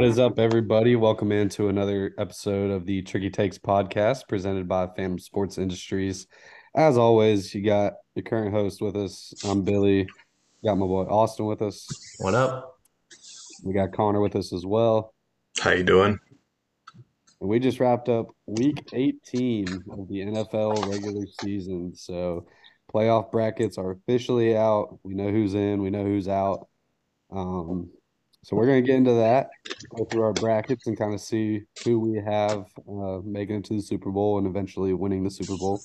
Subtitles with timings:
[0.00, 0.96] What is up, everybody?
[0.96, 6.26] Welcome into another episode of the Tricky Takes podcast presented by Phantom Sports Industries.
[6.74, 9.34] As always, you got your current host with us.
[9.44, 10.08] I'm Billy.
[10.64, 11.86] Got my boy Austin with us.
[12.18, 12.78] What up?
[13.62, 15.12] We got Connor with us as well.
[15.58, 16.18] How you doing?
[17.42, 21.94] And we just wrapped up week 18 of the NFL regular season.
[21.94, 22.46] So
[22.90, 24.98] playoff brackets are officially out.
[25.02, 26.68] We know who's in, we know who's out.
[27.30, 27.90] Um,
[28.42, 29.50] so we're going to get into that,
[29.96, 33.74] go through our brackets and kind of see who we have uh, making it to
[33.74, 35.80] the Super Bowl and eventually winning the Super Bowl.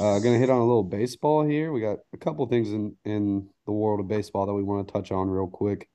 [0.00, 1.72] Uh, going to hit on a little baseball here.
[1.72, 4.92] We got a couple things in, in the world of baseball that we want to
[4.92, 5.88] touch on real quick.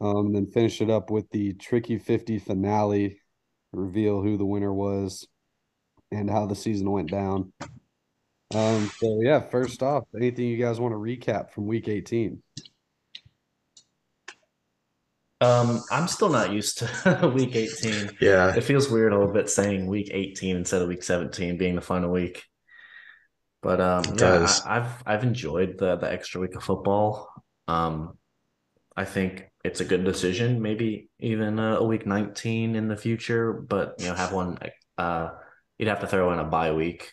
[0.00, 3.20] Um, and then finish it up with the Triicky 50 finale,
[3.72, 5.26] reveal who the winner was
[6.10, 7.52] and how the season went down.
[8.54, 12.42] Um, so, yeah, first off, anything you guys want to recap from week 18?
[15.40, 18.10] Um, I'm still not used to week 18.
[18.20, 21.74] Yeah, It feels weird a little bit saying week 18 instead of week 17 being
[21.74, 22.44] the final week.
[23.62, 24.48] But um, It yeah.
[24.64, 27.28] I, I've I've enjoyed the the extra week of football.
[27.68, 28.16] Um,
[28.96, 30.62] I think it's a good decision.
[30.62, 34.58] Maybe even a, a week 19 in the future, but you know, have one.
[34.96, 35.30] Uh,
[35.78, 37.12] you'd have to throw in a bye week,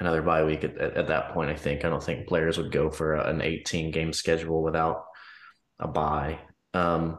[0.00, 1.50] another bye week at, at, at that point.
[1.50, 5.04] I think I don't think players would go for a- an 18 game schedule without
[5.80, 6.38] a bye.
[6.74, 7.18] Um,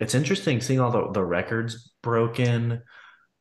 [0.00, 2.82] it's interesting seeing all the, the records broken.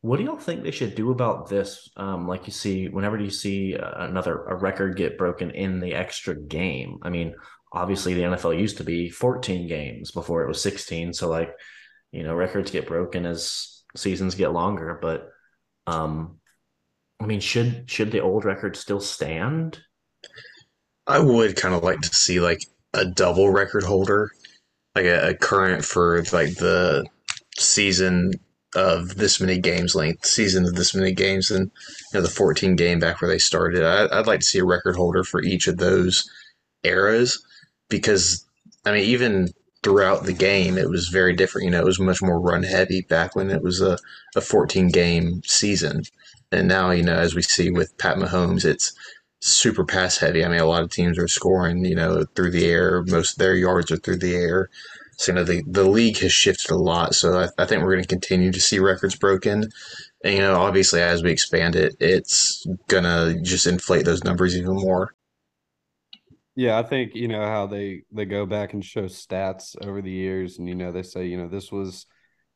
[0.02, 1.90] What do y'all think they should do about this?
[1.96, 5.94] Um, like you see, whenever you see uh, another a record get broken in the
[5.94, 7.00] extra game.
[7.02, 7.36] I mean,
[7.72, 11.14] obviously the NFL used to be 14 games before it was 16.
[11.14, 11.54] So like,
[12.12, 15.00] you know, records get broken as seasons get longer.
[15.02, 15.30] But
[15.88, 16.40] um,
[17.20, 19.80] I mean, should should the old record still stand?
[21.08, 22.62] I would kind of like to see like
[22.94, 24.32] a double record holder,
[24.96, 27.06] like a, a current for like the
[27.58, 28.34] season
[28.76, 31.72] of this many games length, season of this many games, and
[32.12, 33.84] you know the 14 game back where they started.
[33.84, 36.30] I, I'd like to see a record holder for each of those
[36.84, 37.44] eras
[37.90, 38.46] because
[38.86, 39.50] I mean even
[39.84, 41.66] throughout the game it was very different.
[41.66, 43.98] You know, it was much more run heavy back when it was a,
[44.36, 46.04] a 14 game season.
[46.52, 48.94] And now, you know, as we see with Pat Mahomes, it's
[49.46, 50.44] super pass heavy.
[50.46, 53.04] I mean, a lot of teams are scoring, you know, through the air.
[53.08, 54.70] Most of their yards are through the air.
[55.18, 57.16] So, you know, the, the league has shifted a lot.
[57.16, 59.66] So I, I think we're going to continue to see records broken.
[60.24, 64.56] And, you know, obviously, as we expand it, it's going to just inflate those numbers
[64.58, 65.14] even more.
[66.56, 70.12] Yeah, I think you know how they they go back and show stats over the
[70.12, 72.06] years, and you know they say you know this was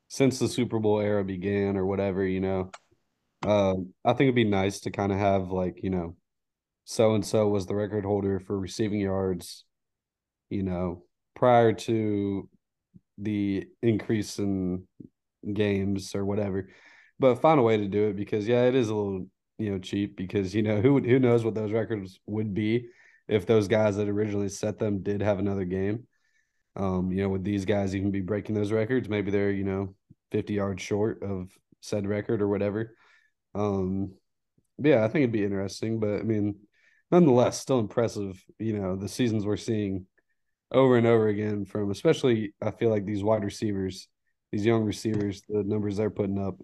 [0.08, 2.24] since the Super Bowl era began or whatever.
[2.26, 2.72] You know,
[3.44, 6.17] um, I think it'd be nice to kind of have like you know,
[6.90, 9.66] so and so was the record holder for receiving yards,
[10.50, 11.04] you know,
[11.36, 12.48] prior to
[13.18, 14.88] the increase in
[15.54, 16.70] games or whatever.
[17.20, 19.28] But find a way to do it because yeah, it is a little
[19.58, 22.88] you know cheap because you know who who knows what those records would be
[23.28, 26.08] if those guys that originally set them did have another game.
[26.78, 29.10] Um, you know, would these guys even be breaking those records?
[29.10, 29.94] Maybe they're, you know,
[30.32, 31.50] 50 yards short of
[31.82, 32.96] said record or whatever.
[33.56, 34.14] Um,
[34.78, 36.00] yeah, I think it'd be interesting.
[36.00, 36.56] But I mean,
[37.12, 40.06] nonetheless, still impressive, you know, the seasons we're seeing
[40.72, 44.08] over and over again from especially I feel like these wide receivers,
[44.52, 46.56] these young receivers, the numbers they're putting up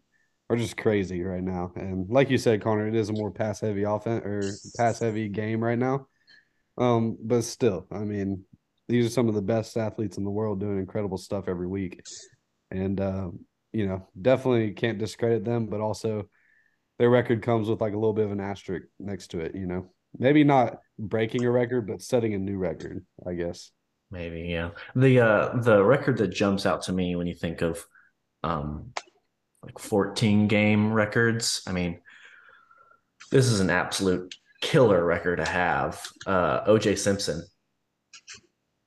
[0.49, 1.71] are just crazy right now.
[1.75, 4.41] And like you said, Connor, it is a more pass heavy offense or
[4.77, 6.07] pass heavy game right now.
[6.77, 8.43] Um, but still, I mean,
[8.87, 12.01] these are some of the best athletes in the world doing incredible stuff every week.
[12.71, 13.29] And uh,
[13.71, 16.27] you know, definitely can't discredit them, but also
[16.99, 19.65] their record comes with like a little bit of an asterisk next to it, you
[19.65, 19.91] know.
[20.17, 23.71] Maybe not breaking a record, but setting a new record, I guess.
[24.11, 24.71] Maybe, yeah.
[24.95, 27.83] The uh the record that jumps out to me when you think of
[28.43, 28.93] um
[29.63, 31.99] like 14 game records, I mean,
[33.31, 36.01] this is an absolute killer record to have.
[36.25, 37.43] Uh OJ Simpson.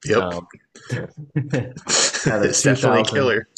[0.04, 0.22] Yep.
[0.22, 0.46] Um,
[0.90, 3.48] had a it's definitely killer.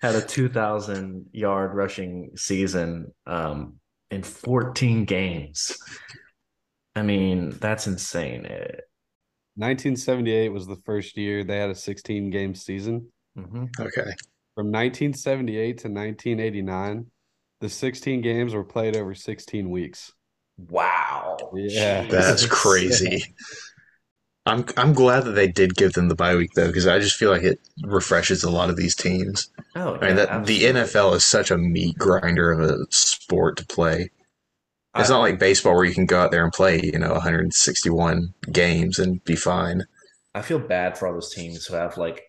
[0.00, 3.74] had a 2000 yard rushing season um
[4.10, 5.76] in 14 games.
[6.94, 8.46] I mean, that's insane.
[8.46, 8.80] Eh,
[9.56, 13.08] 1978 was the first year they had a 16 game season.
[13.36, 13.68] mhm.
[13.80, 14.10] Okay.
[14.54, 17.06] From 1978 to 1989,
[17.60, 20.12] the 16 games were played over 16 weeks.
[20.58, 21.36] Wow.
[21.54, 22.06] Yeah.
[22.08, 23.24] That's crazy.
[24.44, 27.16] I'm I'm glad that they did give them the bye week though, because I just
[27.16, 29.50] feel like it refreshes a lot of these teams.
[29.76, 30.62] Oh, yeah, I mean, yeah, that the.
[30.64, 34.10] NFL is such a meat grinder of a sport to play.
[34.96, 37.12] It's I- not like baseball where you can go out there and play, you know,
[37.12, 39.82] 161 games and be fine.
[40.34, 42.22] I feel bad for all those teams who have like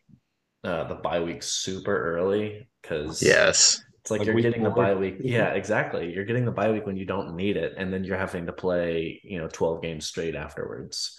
[0.64, 3.82] uh, the bye week super early because Yes.
[4.02, 5.18] it's like, Like you're week getting the bye week.
[5.20, 6.14] Yeah, exactly.
[6.14, 8.54] You're getting the bye week when you don't need it, and then you're having to
[8.54, 11.18] play you know 12 games straight afterwards.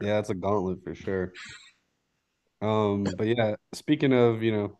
[0.00, 1.32] Yeah, it's a gauntlet for sure.
[2.62, 4.78] Um, but yeah, speaking of, you know,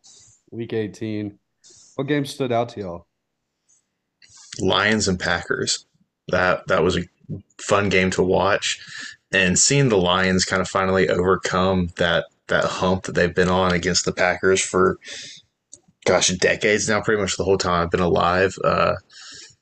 [0.51, 1.39] week 18,
[1.97, 3.07] what game stood out to y'all?
[4.61, 5.87] Lions and Packers.
[6.29, 7.03] That that was a
[7.59, 8.79] fun game to watch,
[9.33, 13.73] and seeing the Lions kind of finally overcome that that hump that they've been on
[13.73, 14.99] against the Packers for,
[16.05, 17.01] gosh, decades now.
[17.01, 18.57] Pretty much the whole time I've been alive.
[18.65, 18.95] Uh,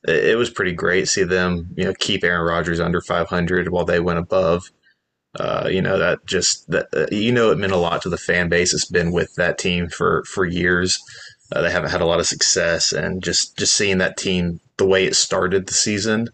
[0.07, 3.85] it, was pretty great to see them, you know, keep Aaron Rodgers under 500 while
[3.85, 4.63] they went above.
[5.39, 8.17] Uh, you know that just that uh, you know it meant a lot to the
[8.17, 8.73] fan base.
[8.73, 10.97] It's been with that team for for years.
[11.51, 14.87] Uh, they haven't had a lot of success, and just just seeing that team the
[14.87, 16.27] way it started the season,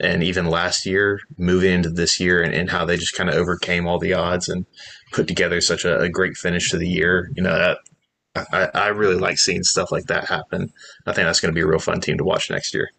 [0.00, 3.36] and even last year moving into this year, and, and how they just kind of
[3.36, 4.66] overcame all the odds and
[5.12, 7.30] put together such a, a great finish to the year.
[7.34, 7.78] You know that
[8.52, 10.72] I, I really like seeing stuff like that happen.
[11.06, 12.90] I think that's going to be a real fun team to watch next year.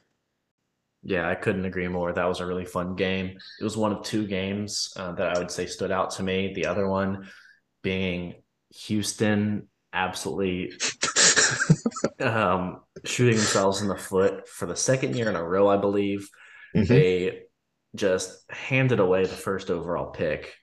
[1.03, 2.11] Yeah, I couldn't agree more.
[2.11, 3.37] That was a really fun game.
[3.59, 6.53] It was one of two games uh, that I would say stood out to me.
[6.53, 7.29] The other one
[7.81, 8.35] being
[8.85, 10.73] Houston absolutely
[12.19, 16.27] um, shooting themselves in the foot for the second year in a row, I believe.
[16.83, 16.87] Mhm.
[16.87, 17.41] They
[17.95, 20.53] just handed away the first overall pick.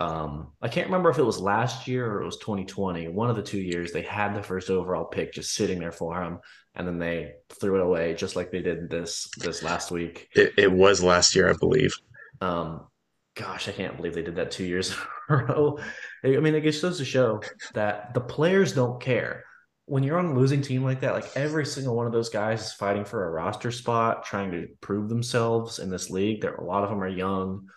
[0.00, 3.08] Um, I can't remember if it was last year or it was 2020.
[3.08, 6.18] One of the two years they had the first overall pick just sitting there for
[6.18, 6.40] them,
[6.74, 10.28] and then they threw it away just like they did this this last week.
[10.34, 11.94] It, it was last year, I believe.
[12.40, 12.88] Um,
[13.36, 14.90] gosh, I can't believe they did that two years
[15.28, 15.78] in a row.
[16.24, 17.42] I mean, it just goes to show
[17.74, 19.44] that the players don't care.
[19.92, 22.66] When you're on a losing team like that, like every single one of those guys
[22.66, 26.40] is fighting for a roster spot, trying to prove themselves in this league.
[26.40, 27.68] There, a lot of them are young,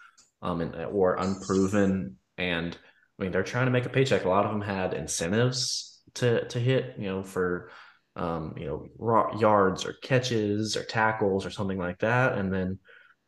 [0.41, 2.77] um, and or unproven, and
[3.19, 4.23] I mean they're trying to make a paycheck.
[4.23, 7.69] A lot of them had incentives to to hit, you know, for
[8.15, 12.79] um, you know, yards or catches or tackles or something like that, and then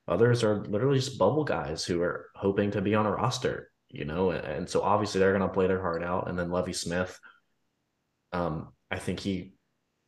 [0.07, 4.05] Others are literally just bubble guys who are hoping to be on a roster, you
[4.05, 6.29] know, and, and so obviously they're going to play their heart out.
[6.29, 7.19] And then Lovie Smith,
[8.31, 9.53] um, I think he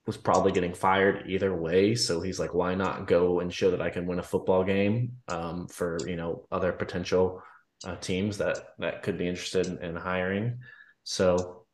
[0.06, 1.94] was probably getting fired either way.
[1.96, 5.14] So he's like, why not go and show that I can win a football game
[5.28, 7.44] um, for you know other potential
[7.86, 10.60] uh, teams that that could be interested in, in hiring.
[11.04, 11.66] So,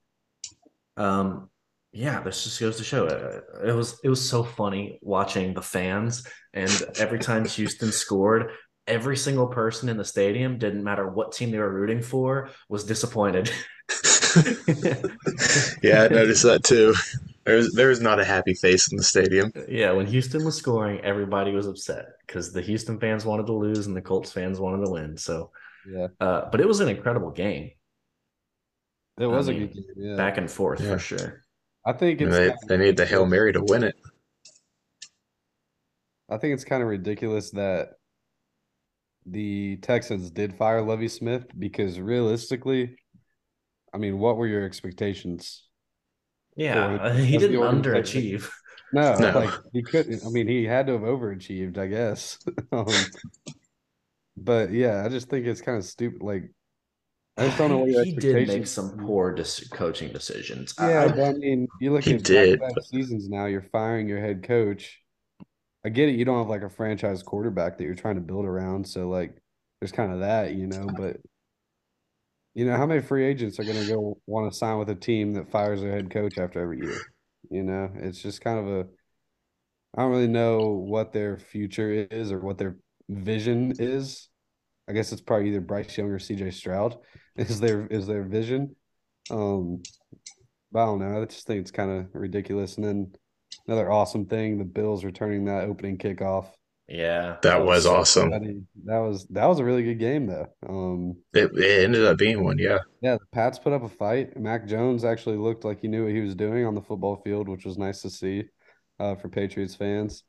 [0.98, 1.50] um,
[1.92, 3.44] yeah, this just goes to show it.
[3.70, 8.52] It was it was so funny watching the fans, and every time Houston scored,
[8.88, 12.84] every single person in the stadium, didn't matter what team they were rooting for, was
[12.84, 13.52] disappointed.
[15.84, 16.94] yeah, I noticed that too.
[17.46, 19.52] There's there was not a happy face in the stadium.
[19.68, 23.88] yeah, when Houston was scoring, everybody was upset because the Houston fans wanted to lose
[23.88, 25.16] and the Colts fans wanted to win.
[25.18, 25.52] So,
[25.86, 27.72] Yeah, uh, but it was an incredible game,
[29.20, 29.86] it was I a mean, good game.
[29.96, 30.94] Yeah, back and forth Yeah.
[30.94, 31.42] for sure.
[31.86, 33.96] I think it's they kind they need the hail mary to win it.
[36.30, 37.92] I think it's kind of ridiculous that
[39.26, 42.96] the Texans did fire Lovie Smith because realistically,
[43.94, 45.64] I mean, what were your expectations?
[46.56, 48.50] Yeah, Or he didn't underachieve.
[48.94, 49.32] No, No.
[49.32, 50.24] like he couldn't.
[50.26, 52.38] I mean, he had to have overachieved, I guess.
[52.72, 52.86] um,
[54.38, 56.22] but yeah, I just think it's kind of stupid.
[56.22, 56.52] Like,
[57.38, 60.74] I just don't know what your he did make some poor dis- coaching decisions.
[60.80, 63.46] Yeah, I- but I mean, you look He at did, back-to-back seasons now.
[63.46, 65.02] You're firing your head coach.
[65.86, 66.16] I get it.
[66.16, 68.88] You don't have like a franchise quarterback that you're trying to build around.
[68.88, 69.38] So like,
[69.80, 70.88] there's kind of that, you know.
[70.98, 71.18] But
[72.56, 74.96] you know, how many free agents are going to go want to sign with a
[74.96, 76.98] team that fires their head coach after every year?
[77.52, 78.88] You know, it's just kind of a.
[79.96, 82.78] I don't really know what their future is or what their
[83.08, 84.28] vision is.
[84.90, 86.98] I guess it's probably either Bryce Young or CJ Stroud
[87.36, 88.76] is their is their vision.
[89.30, 89.84] Um,
[90.72, 91.22] but I don't know.
[91.22, 92.78] I just think it's kind of ridiculous.
[92.78, 93.14] And then
[93.68, 96.48] another awesome thing, the Bills returning that opening kickoff.
[96.88, 98.30] yeah, That was so awesome.
[98.30, 100.48] That is- that was that was a really good game though.
[100.68, 102.80] Um, It, it ended up being one, yeah.
[103.02, 104.38] yeah, the Pats put up a fight.
[104.38, 107.50] Mac Jones actually looked like he knew what he was doing on the football field,
[107.50, 108.44] which was nice to see
[109.00, 110.24] uh, for Patriots fans.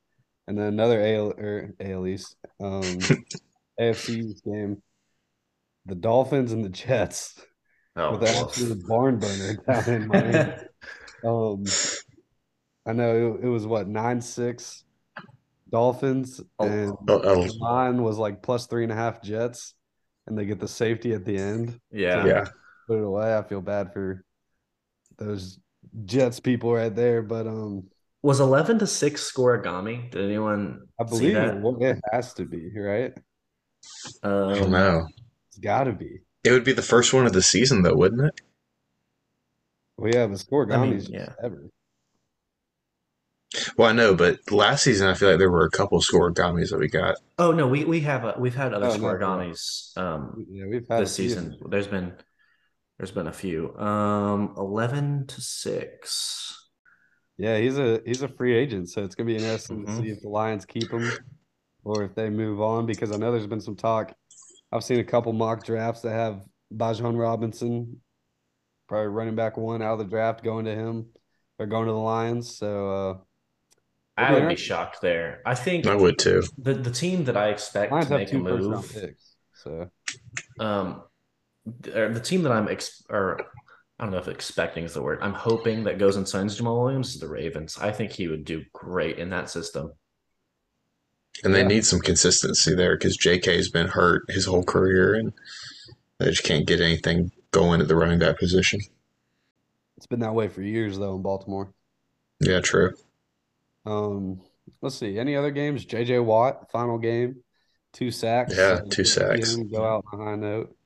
[0.49, 2.83] And then another AL or AL East, um,
[3.81, 4.81] AFC game.
[5.87, 7.35] The Dolphins and the Jets
[7.97, 10.53] Oh, with an absolute barn burner down in Miami.
[11.25, 11.65] Um,
[12.87, 14.85] I know it, it was what nine six
[15.71, 19.75] Dolphins Oh, and Oh, oh, the line was like plus three and a half Jets,
[20.27, 21.81] and they get the safety at the end.
[21.91, 22.25] yeah.
[22.27, 22.45] yeah.
[22.87, 23.37] Put it away.
[23.37, 24.25] I feel bad for
[25.19, 25.59] those
[26.05, 27.85] Jets people right there, but um,
[28.23, 30.11] Was eleven to six scorigami?
[30.11, 31.57] Did anyone I see believe that?
[31.57, 33.13] it, it has to be right.
[34.23, 35.07] I don't Um, know.
[35.49, 36.21] It's got to be.
[36.45, 38.41] It would be the first one of the season, though, wouldn't it?
[39.97, 41.33] Well, yeah, the score I mean, yeah.
[41.43, 41.71] ever.
[43.77, 46.71] Well, I know, but last season I feel like there were a couple of scorigamis
[46.71, 47.17] that we got.
[47.39, 49.15] Oh no, we we have uh, we've had other Oh, no, yeah.
[49.15, 51.59] scorigamis um Yeah, we've had this a season.
[51.69, 52.15] There's been
[52.99, 53.77] there's been a few.
[53.77, 56.69] Um, eleven to six.
[57.39, 59.87] Yeah, he's a he's a free agent, so it's gonna be interesting Mhm.
[59.87, 61.11] to see if the Lions keep him
[61.85, 62.87] or if they move on.
[62.87, 64.15] Because I know there's been some talk.
[64.73, 66.43] I've seen a couple mock drafts that have
[66.75, 68.01] Bijan Robinson,
[68.89, 71.07] probably running back one out of the draft, going to him
[71.59, 72.57] or going to the Lions.
[72.57, 73.19] So uh,
[74.17, 75.43] I would be shocked there.
[75.45, 76.43] I think I would too.
[76.59, 79.37] the the team that I expect Lions to make a two first move, picks.
[79.55, 79.91] So
[80.59, 81.03] um,
[81.83, 83.41] the team that I'm ex or
[83.99, 85.19] I don't know if expecting is the word.
[85.21, 87.79] I'm hoping that goes and signs Jamaal Williams is the Ravens.
[87.79, 89.93] I think he would do great in that system.
[91.45, 91.69] And they Yeah.
[91.69, 95.33] need some consistency there because JK's been hurt his whole career and
[96.19, 98.81] they just can't get anything going at the running back position.
[99.99, 101.73] it's been that way for years though in Baltimore.
[102.41, 102.95] Yeah, true.
[103.87, 104.41] Um,
[104.83, 105.19] let's see.
[105.19, 105.87] Any other games?
[105.87, 107.37] JJ Watt, final game,
[107.93, 108.57] two sacks.
[108.57, 109.55] Yeah, two good to see sacks.
[109.55, 110.77] him Go out on a high note.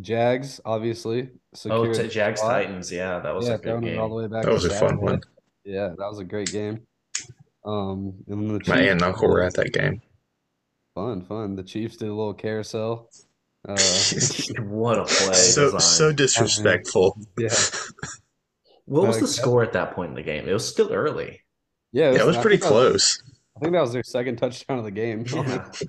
[0.00, 1.30] Jags, obviously,
[1.68, 2.52] Oh, secured to Jags spot.
[2.52, 4.30] Titans, yeah, that was Yeah, a good throwing it all the game.
[4.30, 5.02] way back That was a fun Saturday.
[5.02, 5.20] one.
[5.64, 6.86] Yeah, that was a great game.
[7.64, 10.00] Um, and the My aunt and uncle were at that game.
[10.94, 11.56] fun, fun.
[11.56, 13.10] The Chiefs did a little carousel.
[13.68, 13.76] Uh,
[14.60, 15.80] What a play so design.
[15.80, 17.18] so disrespectful.
[17.38, 17.48] yeah,
[18.86, 20.48] What was Uh, the score at that point in the game?
[20.48, 21.40] It was still early.
[21.92, 23.22] Yeah, Yeah, it was pretty think that was- close.
[23.56, 25.24] I think that was their second touchdown of the game.
[25.26, 25.68] Yeah.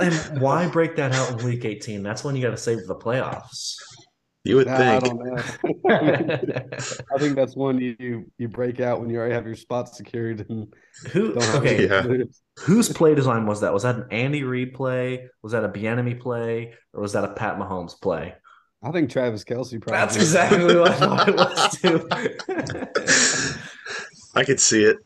[0.00, 2.02] And why break that out in week 18?
[2.02, 3.74] That's when you got to save the playoffs.
[4.44, 5.20] You would Nah, I think.
[5.20, 5.42] don't know.
[7.14, 10.44] I think that's one you you break out when you already have your spot secured
[10.50, 10.72] and
[11.12, 12.02] Who okay, Yeah.
[12.60, 13.72] whose play design was that?
[13.72, 15.28] Was that an Andy Reid play?
[15.42, 16.74] Was that a Bieniemy play?
[16.92, 18.34] Or was that a Pat Mahomes play?
[18.82, 19.92] I think Travis Kelce probably.
[19.98, 23.60] That's exactly what I thought it was too.
[24.36, 24.98] I could see it.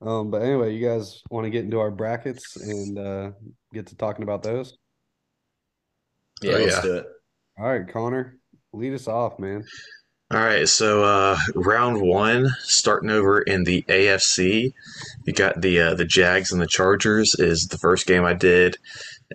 [0.00, 3.30] Um, but anyway, you guys want to get into our brackets and uh,
[3.74, 4.76] get to talking about those?
[6.42, 6.82] yeah, Oh, let's yeah.
[6.82, 7.06] do it.
[7.58, 8.38] All right, Connor,
[8.72, 9.64] lead us off, man.
[10.30, 14.72] All right, so uh, round one, starting over in the AFC,
[15.24, 18.76] you got the uh, the Jags and the Chargers is the first game I did,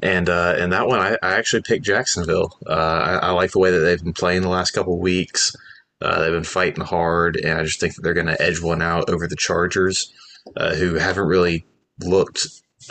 [0.04, 2.58] and uh, and that one I, I actually picked Jacksonville.
[2.66, 5.56] Uh, I, I like the way that they've been playing the last couple of weeks.
[6.00, 8.82] Uh, they've been fighting hard, and I just think that they're going to edge one
[8.84, 10.14] out over the Chargers,
[10.58, 11.66] uh, who haven't really
[12.00, 12.48] looked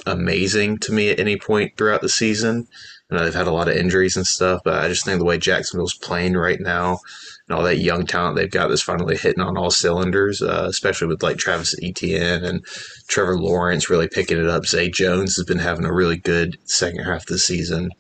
[0.07, 2.67] amazing to me at any point throughout the season.
[3.11, 5.25] I know they've had a lot of injuries and stuff, but I just think the
[5.25, 6.99] way Jacksonville's playing right now
[7.47, 11.09] and all that young talent they've got that's finally hitting on all cylinders, uh, especially
[11.09, 12.65] with like Travis Etienne and
[13.09, 14.65] Trevor Lawrence really picking it up.
[14.65, 17.91] Zay Jones has been having a really good second half of the season.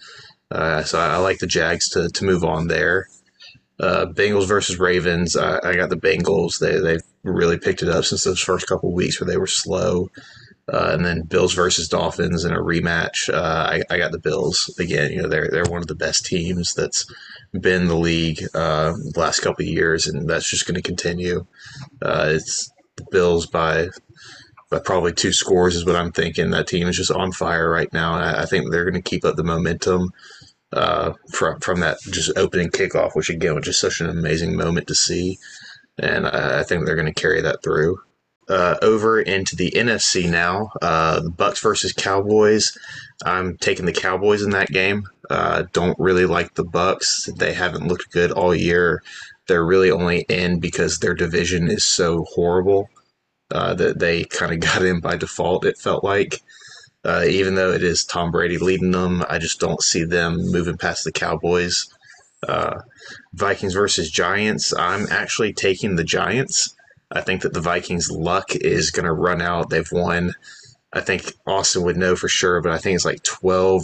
[0.50, 3.08] Uh, so I, I like the Jags to, to move on there.
[3.78, 5.36] Uh, Bengals versus Ravens.
[5.36, 6.58] I, I got the Bengals.
[6.58, 10.08] They, they've really picked it up since those first couple weeks where they were slow.
[10.72, 13.32] Uh, and then Bills versus Dolphins in a rematch.
[13.32, 15.10] Uh, I, I got the Bills again.
[15.10, 17.04] You know they're they're one of the best teams that's
[17.52, 21.46] been the league uh, the last couple years, and that's just going to continue.
[22.00, 23.88] Uh, it's the Bills by
[24.72, 26.50] by probably two scores is what I'm thinking.
[26.50, 29.24] That team is just on fire right now, I, I think they're going to keep
[29.24, 30.12] up the momentum
[30.72, 34.86] uh, from from that just opening kickoff, which again was just such an amazing moment
[34.88, 35.38] to see,
[35.98, 37.98] and I, think they're going to carry that through.
[38.48, 42.76] Uh, over into the NFC now, uh, the Bucs versus Cowboys.
[43.24, 45.08] I'm taking the Cowboys in that game.
[45.30, 47.34] Uh, don't really like the Bucs.
[47.36, 49.02] They haven't looked good all year.
[49.46, 52.90] They're really only in because their division is so horrible
[53.52, 55.64] uh, that they kind of got in by default.
[55.64, 56.42] It felt like,
[57.04, 60.78] uh, even though it is Tom Brady leading them, I just don't see them moving
[60.78, 61.86] past the Cowboys.
[62.46, 62.80] Uh,
[63.34, 64.74] Vikings versus Giants.
[64.76, 66.74] I'm actually taking the Giants.
[67.10, 69.70] I think that the Vikings' luck is going to run out.
[69.70, 70.34] They've won.
[70.92, 73.82] I think Austin would know for sure, but I think it's like 12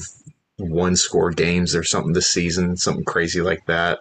[0.58, 4.00] one score games or something this season, something crazy like that.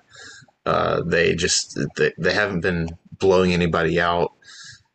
[0.65, 4.33] Uh, they just they, they haven't been blowing anybody out,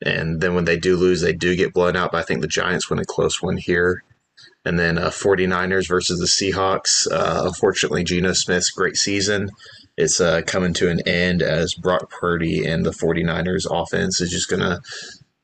[0.05, 2.13] and then when they do lose, they do get blown out.
[2.13, 4.03] But I think the Giants win a close one here.
[4.65, 7.11] And then uh, 49ers versus the Seahawks.
[7.11, 9.51] Uh, unfortunately, Geno Smith's great season
[9.97, 14.49] is uh, coming to an end as Brock Purdy and the 49ers offense is just
[14.49, 14.81] going to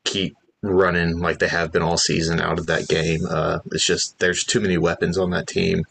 [0.05, 3.21] keep running like they have been all season out of that game.
[3.29, 5.83] Uh, it's just there's too many weapons on that team,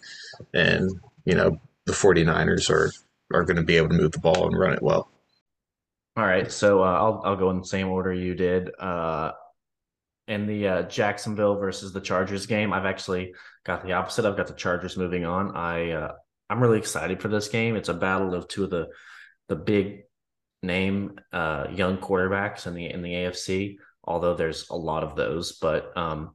[0.52, 0.90] and
[1.24, 2.92] you know the 49ers are
[3.32, 5.08] are going to be able to move the ball and run it well.
[6.16, 8.70] All right, so uh, I'll I'll go in the same order you did.
[8.78, 9.32] Uh,
[10.28, 14.24] in the uh, Jacksonville versus the Chargers game, I've actually got the opposite.
[14.24, 15.56] I've got the Chargers moving on.
[15.56, 16.12] I uh,
[16.48, 17.76] I'm really excited for this game.
[17.76, 18.88] It's a battle of two of the
[19.48, 20.02] the big
[20.62, 23.76] name uh, young quarterbacks in the in the AFC.
[24.04, 26.34] Although there's a lot of those, but um,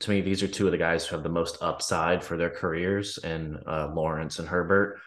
[0.00, 2.50] to me, these are two of the guys who have the most upside for their
[2.50, 4.98] careers, and uh, Lawrence and Herbert.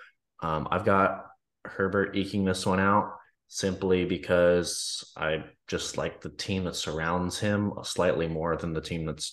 [0.41, 1.25] Um, I've got
[1.65, 3.13] Herbert eking this one out
[3.47, 9.05] simply because I just like the team that surrounds him slightly more than the team
[9.05, 9.25] that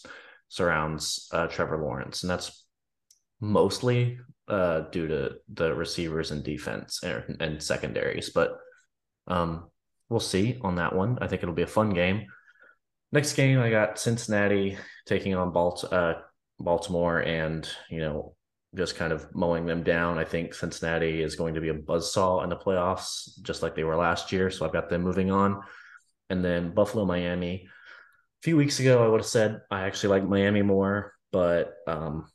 [0.48, 2.64] surrounds uh, Trevor Lawrence, and that's
[3.40, 8.30] mostly uh, due to the receivers and defense and, and secondaries.
[8.30, 8.58] But
[9.26, 9.70] um,
[10.08, 11.18] we'll see on that one.
[11.20, 12.26] I think it'll be a fun game.
[13.12, 16.14] Next game, I got Cincinnati taking on Balt- uh,
[16.58, 18.34] Baltimore, and you know,
[18.74, 20.18] just kind of mowing them down.
[20.18, 23.84] I think Cincinnati is going to be a buzzsaw in the playoffs, just like they
[23.84, 24.50] were last year.
[24.50, 25.62] So I've got them moving on.
[26.30, 27.66] And then Buffalo, Miami.
[27.66, 32.26] A few weeks ago, I would have said I actually like Miami more, but um,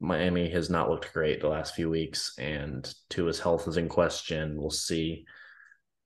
[0.00, 4.60] Miami has not looked great the last few weeks, and Tua's health is in question.
[4.60, 5.26] We'll see.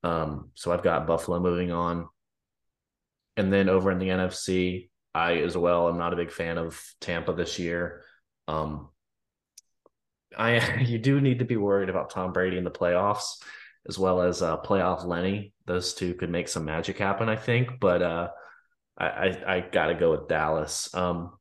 [0.03, 2.09] Um, so I've got Buffalo moving on.
[3.37, 6.81] And then over in the NFC, I as well am not a big fan of
[7.01, 8.03] Tampa this year.
[8.49, 8.89] Um,
[10.37, 13.43] I you do need to be worried about Tom Brady in the playoffs
[13.89, 15.53] as well as uh, playoff Lenny.
[15.67, 17.81] Those two could make some magic happen, I think.
[17.81, 18.29] But uh,
[18.99, 20.95] I, I, I got to go with Dallas.
[20.95, 21.33] Um,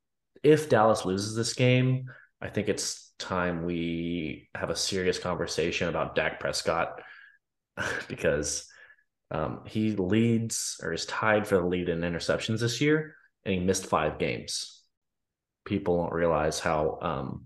[0.44, 2.06] if Dallas loses this game,
[2.42, 7.02] I think it's time we have a serious conversation about Dak Prescott
[8.08, 8.66] because
[9.32, 13.60] um, he leads or is tied for the lead in interceptions this year, and he
[13.60, 14.82] missed five games.
[15.66, 17.46] People don't realize how um,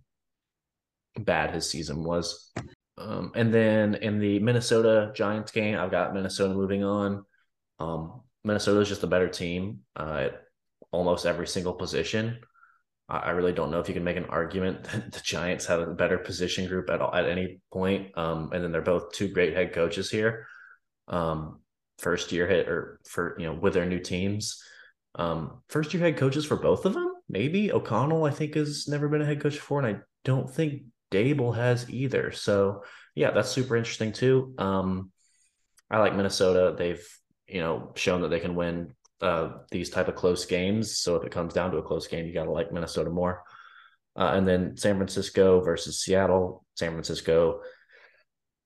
[1.20, 2.52] bad his season was.
[2.98, 7.26] Um, and then in the Minnesota Giants game, I've got Minnesota moving on.
[7.80, 10.44] Um, Minnesota is just a better team uh, at
[10.92, 12.38] almost every single position.
[13.10, 15.80] I, I, really don't know if you can make an argument that the Giants have
[15.80, 18.16] a better position group at all, at any point.
[18.18, 20.46] Um, and then they're both two great head coaches here.
[21.08, 21.60] Um,
[22.00, 24.62] first year hit or for you know with their new teams.
[25.16, 27.10] Um, first year head coaches for both of them.
[27.30, 30.84] Maybe O'Connell, I think, has never been a head coach before, and I don't think
[31.14, 32.32] Daboll has either.
[32.32, 32.84] So
[33.16, 34.54] yeah, that's super interesting too.
[34.58, 35.12] Um,
[35.90, 36.76] I like Minnesota.
[36.78, 37.06] They've
[37.48, 40.98] you know shown that they can win uh, these type of close games.
[40.98, 43.44] So if it comes down to a close game, you got to like Minnesota more.
[44.16, 46.66] Uh, and then San Francisco versus Seattle.
[46.76, 47.62] San Francisco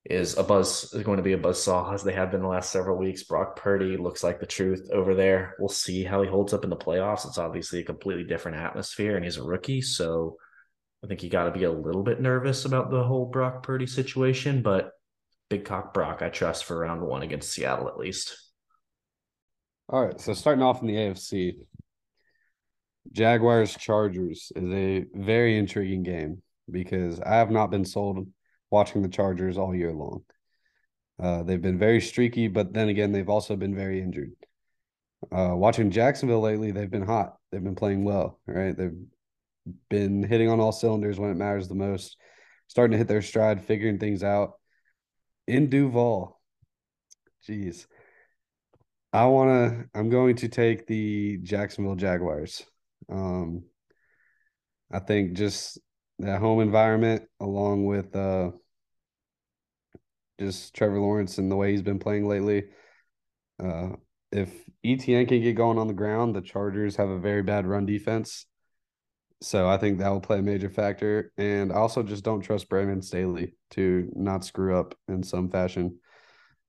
[0.09, 2.47] is a buzz is going to be a buzz saw as they have been the
[2.47, 3.23] last several weeks.
[3.23, 5.55] Brock Purdy looks like the truth over there.
[5.59, 7.27] We'll see how he holds up in the playoffs.
[7.27, 10.37] It's obviously a completely different atmosphere, and he's a rookie, so
[11.03, 13.87] I think you got to be a little bit nervous about the whole Brock Purdy
[13.87, 14.61] situation.
[14.61, 14.91] But
[15.49, 18.35] Big Cock Brock, I trust for round one against Seattle at least.
[19.89, 21.53] All right, so starting off in the AFC,
[23.13, 28.27] Jaguars Chargers is a very intriguing game because I have not been sold
[28.69, 30.23] watching the Chargers all year long.
[31.19, 34.33] Uh, they've been very streaky, but then again, they've also been very injured.
[35.31, 37.37] Uh, watching Jacksonville lately, they've been hot.
[37.51, 38.77] They've been playing well, right?
[38.77, 38.91] They've
[39.89, 42.17] been hitting on all cylinders when it matters the most,
[42.67, 44.53] starting to hit their stride, figuring things out.
[45.47, 46.39] In Duval,
[47.47, 47.87] jeez,
[49.13, 49.99] I want to.
[49.99, 52.65] I'm going to take the Jacksonville Jaguars.
[53.09, 53.63] Um,
[54.91, 55.79] I think just
[56.19, 58.51] that home environment, along with uh,
[60.39, 62.65] just Trevor Lawrence and the way he's been playing lately.
[63.63, 63.91] Uh,
[64.31, 64.51] if
[64.83, 68.45] Etienne can get going on the ground, the Chargers have a very bad run defense.
[69.41, 71.31] So I think that will play a major factor.
[71.37, 75.99] And I also just don't trust Brandon Staley to not screw up in some fashion.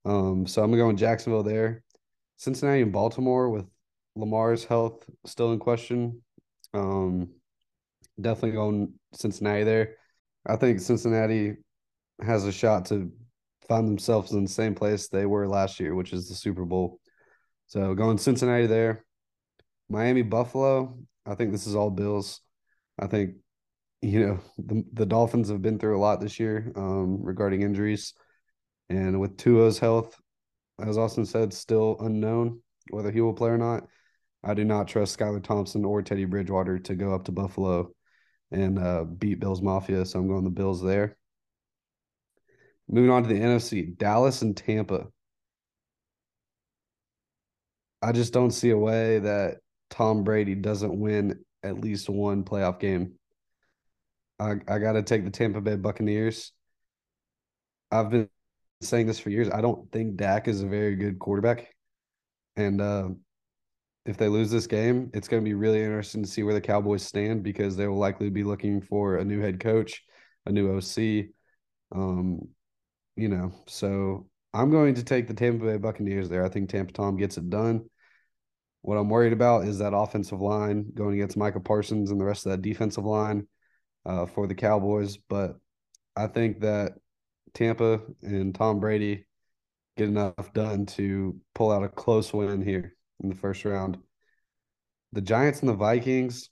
[0.04, 1.82] Um, so I'm going to go in Jacksonville there.
[2.36, 3.66] Cincinnati and Baltimore with
[4.14, 6.22] Lamar's health still in question.
[6.74, 7.30] Um,
[8.20, 9.96] definitely going Cincinnati there.
[10.46, 11.56] I think Cincinnati
[12.22, 13.10] has a shot to
[13.68, 17.00] find themselves in the same place they were last year, which is the Super Bowl.
[17.66, 19.04] So going Cincinnati there.
[19.90, 20.98] Miami Buffalo.
[21.26, 22.40] I think this is all Bills.
[22.98, 23.34] I think
[24.02, 28.14] you know the the Dolphins have been through a lot this year um, regarding injuries,
[28.88, 30.16] and with Tua's health,
[30.80, 33.84] as Austin said, still unknown whether he will play or not.
[34.42, 37.90] I do not trust Skylar Thompson or Teddy Bridgewater to go up to Buffalo
[38.50, 40.04] and uh, beat Bills Mafia.
[40.04, 41.16] So I'm going the Bills there.
[42.88, 45.08] Moving on to the NFC, Dallas and Tampa.
[48.00, 49.56] I just don't see a way that
[49.90, 53.14] Tom Brady doesn't win at least one playoff game.
[54.38, 56.52] I, I got to take the Tampa Bay Buccaneers.
[57.90, 58.28] I've been
[58.80, 59.50] saying this for years.
[59.50, 61.68] I don't think Dak is a very good quarterback.
[62.56, 63.08] And uh,
[64.06, 66.60] if they lose this game, it's going to be really interesting to see where the
[66.60, 70.02] Cowboys stand because they will likely be looking for a new head coach,
[70.46, 71.26] a new OC.
[71.94, 72.48] Um,
[73.16, 76.44] you know, so I'm going to take the Tampa Bay Buccaneers there.
[76.44, 77.84] I think Tampa Tom gets it done.
[78.82, 82.46] What I'm worried about is that offensive line going against Micah Parsons and the rest
[82.46, 83.46] of that defensive line
[84.06, 85.16] uh, for the Cowboys.
[85.16, 85.56] But
[86.16, 86.92] I think that
[87.54, 89.26] Tampa and Tom Brady
[89.96, 93.98] get enough done to pull out a close win here in the first round.
[95.12, 96.50] The Giants and the Vikings,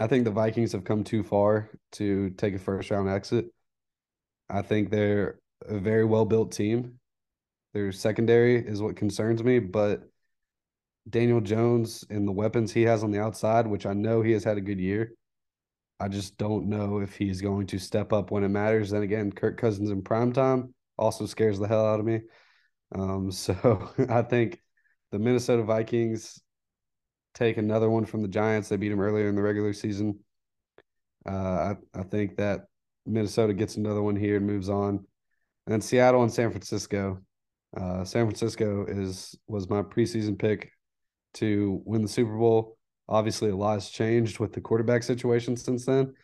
[0.00, 3.46] I think the Vikings have come too far to take a first round exit.
[4.50, 6.98] I think they're a very well built team.
[7.74, 10.02] Their secondary is what concerns me, but
[11.08, 14.44] Daniel Jones and the weapons he has on the outside, which I know he has
[14.44, 15.12] had a good year.
[15.98, 18.90] I just don't know if he's going to step up when it matters.
[18.90, 22.20] Then again, Kirk Cousins in prime time also scares the hell out of me.
[22.94, 24.60] Um, so I think
[25.10, 26.40] the Minnesota Vikings
[27.34, 28.68] take another one from the Giants.
[28.68, 30.18] They beat them earlier in the regular season.
[31.26, 32.62] Uh, I, I think that
[33.06, 35.06] Minnesota gets another one here and moves on.
[35.66, 37.18] And then Seattle and San Francisco.
[37.76, 40.72] Uh, San Francisco is was my preseason pick
[41.34, 42.76] to win the Super Bowl.
[43.08, 46.14] Obviously, a lot has changed with the quarterback situation since then,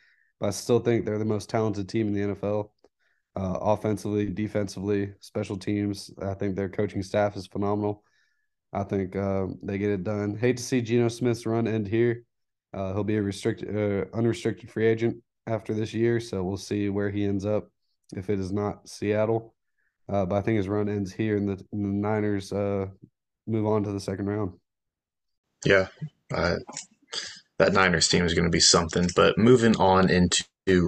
[0.41, 2.71] but I still think they're the most talented team in the NFL.
[3.37, 6.11] Uh, offensively, defensively, special teams.
[6.21, 8.03] I think their coaching staff is phenomenal.
[8.73, 10.37] I think uh, they get it done.
[10.37, 12.25] Hate to see Geno Smith's run end here.
[12.75, 16.89] Uh, he'll be a restricted, uh, unrestricted free agent after this year, so we'll see
[16.89, 17.71] where he ends up
[18.15, 19.55] if it is not Seattle.
[20.09, 22.87] Uh, but I think his run ends here, and the, and the Niners uh,
[23.47, 24.53] move on to the second round.
[25.65, 25.89] Yeah,
[26.31, 29.09] that Niners team is going to be something.
[29.15, 30.45] But moving on into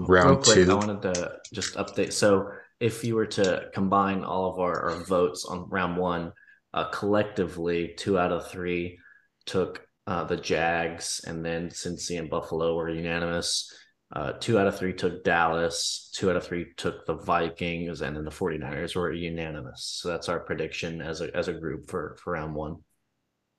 [0.06, 2.12] round quick, two, I wanted to just update.
[2.12, 6.32] So, if you were to combine all of our, our votes on round one,
[6.72, 8.98] uh, collectively, two out of three
[9.44, 13.72] took uh, the Jags, and then Cincy and Buffalo were unanimous.
[14.12, 18.16] Uh, two out of three took Dallas, two out of three took the Vikings, and
[18.16, 19.98] then the 49ers were unanimous.
[20.00, 22.76] So that's our prediction as a as a group for, for round one.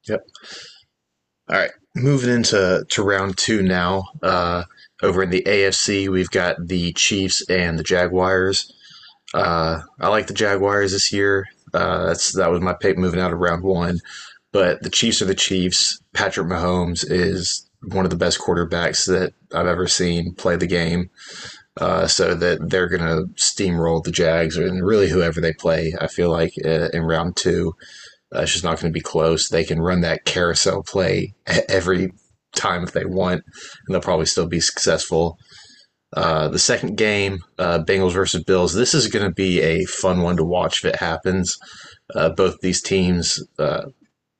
[0.09, 0.21] Yep.
[1.51, 4.05] All right, moving into to round two now.
[4.23, 4.63] Uh,
[5.03, 8.71] over in the AFC, we've got the Chiefs and the Jaguars.
[9.33, 11.47] Uh, I like the Jaguars this year.
[11.73, 13.99] Uh, that's that was my pick moving out of round one.
[14.53, 16.01] But the Chiefs are the Chiefs.
[16.13, 21.09] Patrick Mahomes is one of the best quarterbacks that I've ever seen play the game.
[21.77, 25.93] Uh, so that they're going to steamroll the Jags and really whoever they play.
[25.99, 27.75] I feel like uh, in round two,
[28.31, 29.49] it's just not going to be close.
[29.49, 31.33] They can run that carousel play
[31.69, 32.11] every
[32.55, 35.37] time if they want, and they'll probably still be successful.
[36.13, 38.73] Uh, the second game, uh, Bengals versus Bills.
[38.73, 41.57] This is going to be a fun one to watch if it happens.
[42.13, 43.83] Uh, both these teams, uh,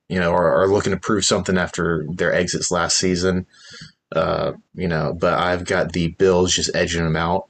[0.10, 3.46] you know, are, are, looking to prove something after their exits last season.
[4.14, 7.50] Uh, you know, but I've got the Bills just edging them out.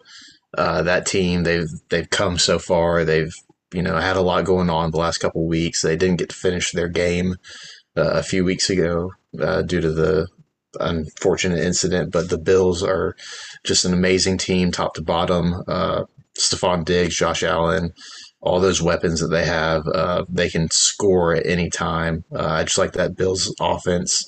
[0.56, 3.04] that team, they've they've come so far.
[3.04, 3.34] They've
[3.74, 5.82] you know, had a lot going on the last couple weeks.
[5.82, 7.36] They didn't get to finish their game
[7.98, 10.28] uh, a few weeks ago uh, due to the
[10.80, 13.16] unfortunate incident, but the Bills are
[13.64, 15.64] just an amazing team, top to bottom.
[15.68, 16.04] Uh,
[16.38, 17.94] Stefon Diggs, Josh Allen,
[18.42, 22.24] all those weapons that they have, uh, they can score at any time.
[22.34, 24.24] Uh, I just like that Bills offense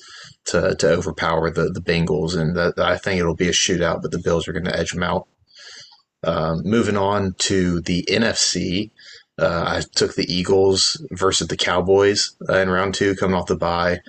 [0.46, 4.10] to, to overpower the, the Bengals, and that, I think it'll be a shootout, but
[4.10, 5.26] the Bills are going to edge them out.
[6.22, 8.90] Um, moving on to the NFC,
[9.38, 13.56] uh, I took the Eagles versus the Cowboys uh, in round two, coming off the
[13.56, 14.00] bye.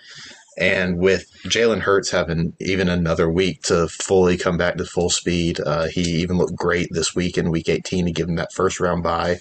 [0.57, 5.59] And with Jalen Hurts having even another week to fully come back to full speed,
[5.59, 8.79] uh, he even looked great this week in week 18 to give him that first
[8.79, 9.37] round bye.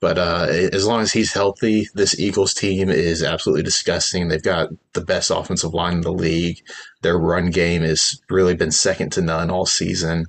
[0.00, 4.28] But uh, as long as he's healthy, this Eagles team is absolutely disgusting.
[4.28, 6.58] They've got the best offensive line in the league.
[7.02, 10.26] Their run game has really been second to none all season.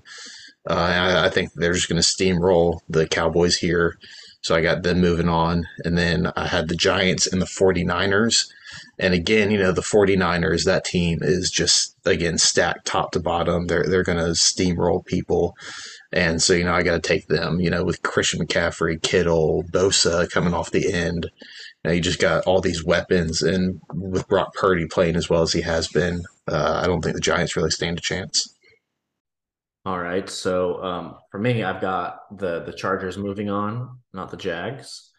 [0.69, 3.97] Uh, I, I think they're just going to steamroll the Cowboys here.
[4.41, 5.67] So I got them moving on.
[5.83, 8.47] And then I had the Giants and the 49ers.
[8.97, 13.67] And again, you know, the 49ers, that team is just, again, stacked top to bottom.
[13.67, 15.55] They're, they're going to steamroll people.
[16.11, 19.63] And so, you know, I got to take them, you know, with Christian McCaffrey, Kittle,
[19.71, 21.29] Bosa coming off the end.
[21.83, 23.41] You, know, you just got all these weapons.
[23.41, 27.15] And with Brock Purdy playing as well as he has been, uh, I don't think
[27.15, 28.53] the Giants really stand a chance.
[29.85, 30.29] All right.
[30.29, 35.09] So um, for me, I've got the the Chargers moving on, not the Jags.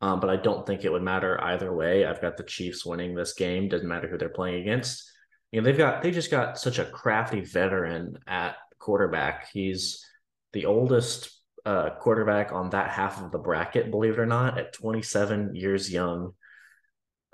[0.00, 2.06] Um, but I don't think it would matter either way.
[2.06, 3.68] I've got the Chiefs winning this game.
[3.68, 5.10] Doesn't matter who they're playing against.
[5.50, 9.48] You know, they've got they just got such a crafty veteran at quarterback.
[9.52, 10.04] He's
[10.52, 11.30] the oldest
[11.66, 15.92] uh, quarterback on that half of the bracket, believe it or not, at 27 years
[15.92, 16.32] young.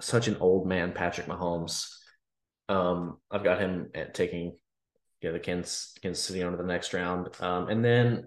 [0.01, 1.87] Such an old man, Patrick Mahomes.
[2.69, 4.57] Um, I've got him at taking
[5.25, 7.29] you know, the Kansas, Kansas City on to the next round.
[7.41, 8.27] Um, and then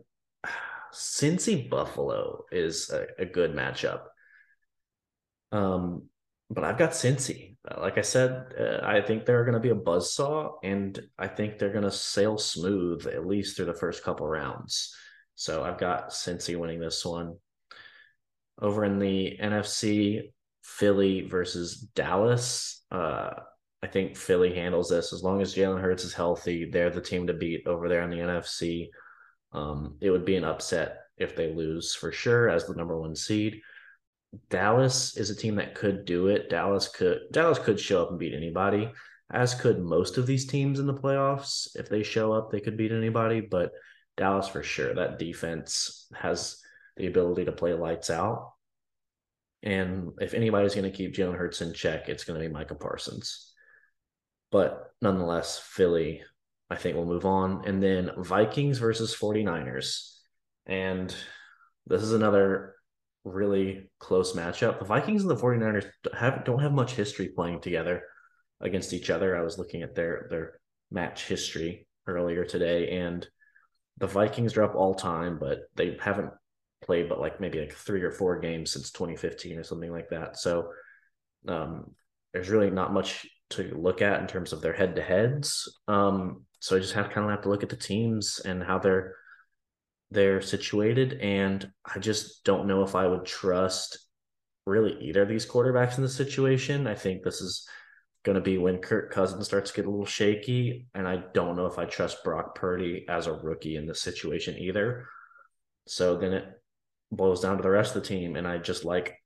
[0.92, 4.02] Cincy Buffalo is a, a, good matchup.
[5.52, 6.10] Um,
[6.50, 7.56] but I've got Cincy.
[7.80, 11.28] Like I said, uh, I think they're going to be a buzz saw, and I
[11.28, 14.96] think they're going to sail smooth at least through the first couple rounds.
[15.36, 17.36] So I've got Cincy winning this one.
[18.60, 20.32] Over in the NFC,
[20.64, 22.84] Philly versus Dallas.
[22.90, 23.34] Uh,
[23.84, 26.66] I think Philly handles this as long as Jalen Hurts is healthy.
[26.66, 28.88] They're the team to beat over there in the NFC.
[29.52, 33.16] Um, it would be an upset if they lose for sure as the number one
[33.16, 33.62] seed.
[34.50, 36.50] Dallas is a team that could do it.
[36.50, 38.92] Dallas could Dallas could show up and beat anybody,
[39.32, 41.68] as could most of these teams in the playoffs.
[41.76, 43.72] If they show up, they could beat anybody, but
[44.18, 44.94] Dallas for sure.
[44.96, 46.60] That defense has
[46.98, 48.54] the ability to play lights out.
[49.64, 52.76] And if anybody's going to keep Jalen Hurts in check, it's going to be Micah
[52.76, 53.47] Parsons.
[54.52, 56.22] But nonetheless, Philly,
[56.70, 57.64] I think will move on.
[57.66, 60.14] And then Vikings versus 49ers.
[60.66, 61.14] And
[61.86, 62.76] this is another
[63.24, 64.80] really close matchup.
[64.80, 68.04] The Vikings and the 49ers have, don't have much history playing together
[68.62, 69.36] against each other.
[69.36, 70.60] I was looking at their their
[70.92, 73.28] match history earlier today, and
[73.98, 76.32] the Vikings are up all time, but they haven't
[76.84, 80.38] played but like maybe like three or four games since 2015 or something like that.
[80.38, 80.72] So
[81.48, 81.92] um,
[82.34, 85.80] there's really not much to look at in terms of their head to heads.
[85.88, 88.80] Um, so I just have kind of have to look at the teams and how
[88.80, 89.16] they're
[90.10, 94.00] they're situated, and I just don't know if I would trust
[94.66, 96.88] really either of these quarterbacks in this situation.
[96.88, 97.68] I think this is
[98.24, 101.56] going to be when Kirk Cousins starts to get a little shaky, and I don't
[101.56, 105.08] know if I trust Brock Purdy as a rookie in this situation either.
[105.88, 106.46] So then it
[107.12, 109.18] boils down to the rest of the team, and I just like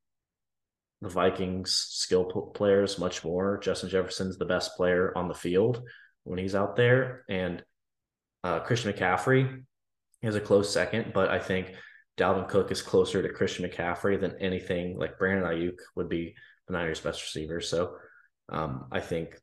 [1.02, 3.58] the Vikings skill players much more.
[3.58, 5.82] Justin Jefferson's the best player on the field
[6.24, 7.64] when he's out there, and
[8.44, 9.64] uh, Christian McCaffrey
[10.22, 11.74] is a close second, but I think
[12.18, 14.98] Dalvin Cook is closer to Christian McCaffrey than anything.
[14.98, 16.36] Like Brandon Aiyuk would be
[16.68, 17.62] the Niners' best receiver.
[17.62, 17.96] So
[18.50, 19.40] um, I think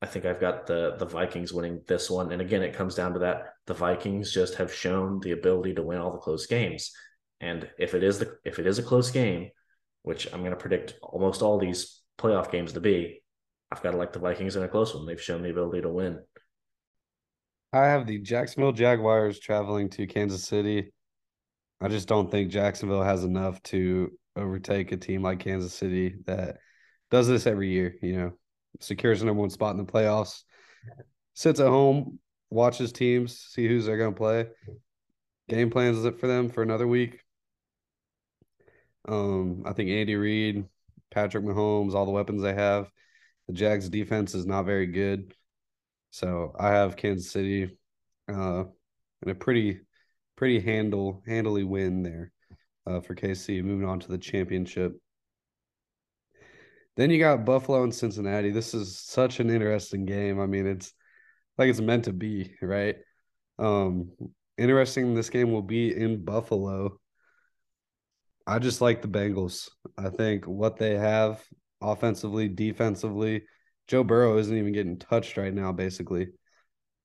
[0.00, 2.32] I think I've got the the Vikings winning this one.
[2.32, 5.82] And again, it comes down to that the Vikings just have shown the ability to
[5.82, 6.92] win all the close games.
[7.40, 9.50] And if it is the if it is a close game,
[10.02, 13.22] which I'm going to predict almost all these playoff games to be,
[13.70, 15.06] I've got to like the Vikings in a close one.
[15.06, 16.20] They've shown the ability to win.
[17.72, 20.92] I have the Jacksonville Jaguars traveling to Kansas City.
[21.80, 26.58] I just don't think Jacksonville has enough to overtake a team like Kansas City that
[27.10, 28.32] does this every year, you know,
[28.80, 30.42] secures the number one spot in the playoffs,
[31.34, 32.18] sits at home,
[32.50, 34.46] watches teams, see who's they're going to play,
[35.48, 37.20] game plans it for them for another week.
[39.08, 40.64] Um, I think Andy Reid,
[41.10, 42.90] Patrick Mahomes, all the weapons they have.
[43.48, 45.34] The Jags defense is not very good.
[46.10, 47.78] So I have Kansas City
[48.28, 48.64] uh
[49.22, 49.80] in a pretty
[50.36, 52.32] pretty handle handily win there
[52.86, 54.92] uh, for KC moving on to the championship.
[56.96, 58.50] Then you got Buffalo and Cincinnati.
[58.50, 60.38] This is such an interesting game.
[60.40, 60.92] I mean, it's
[61.58, 62.96] like it's meant to be, right?
[63.58, 64.12] Um
[64.58, 66.98] interesting this game will be in Buffalo.
[68.46, 69.68] I just like the Bengals.
[69.96, 71.42] I think what they have
[71.80, 73.44] offensively, defensively,
[73.88, 76.28] Joe Burrow isn't even getting touched right now, basically.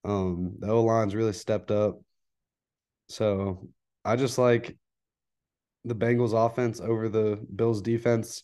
[0.04, 2.00] Um, the O line's really stepped up.
[3.10, 3.70] So
[4.04, 4.78] I just like
[5.86, 8.44] the Bengals offense over the Bills defense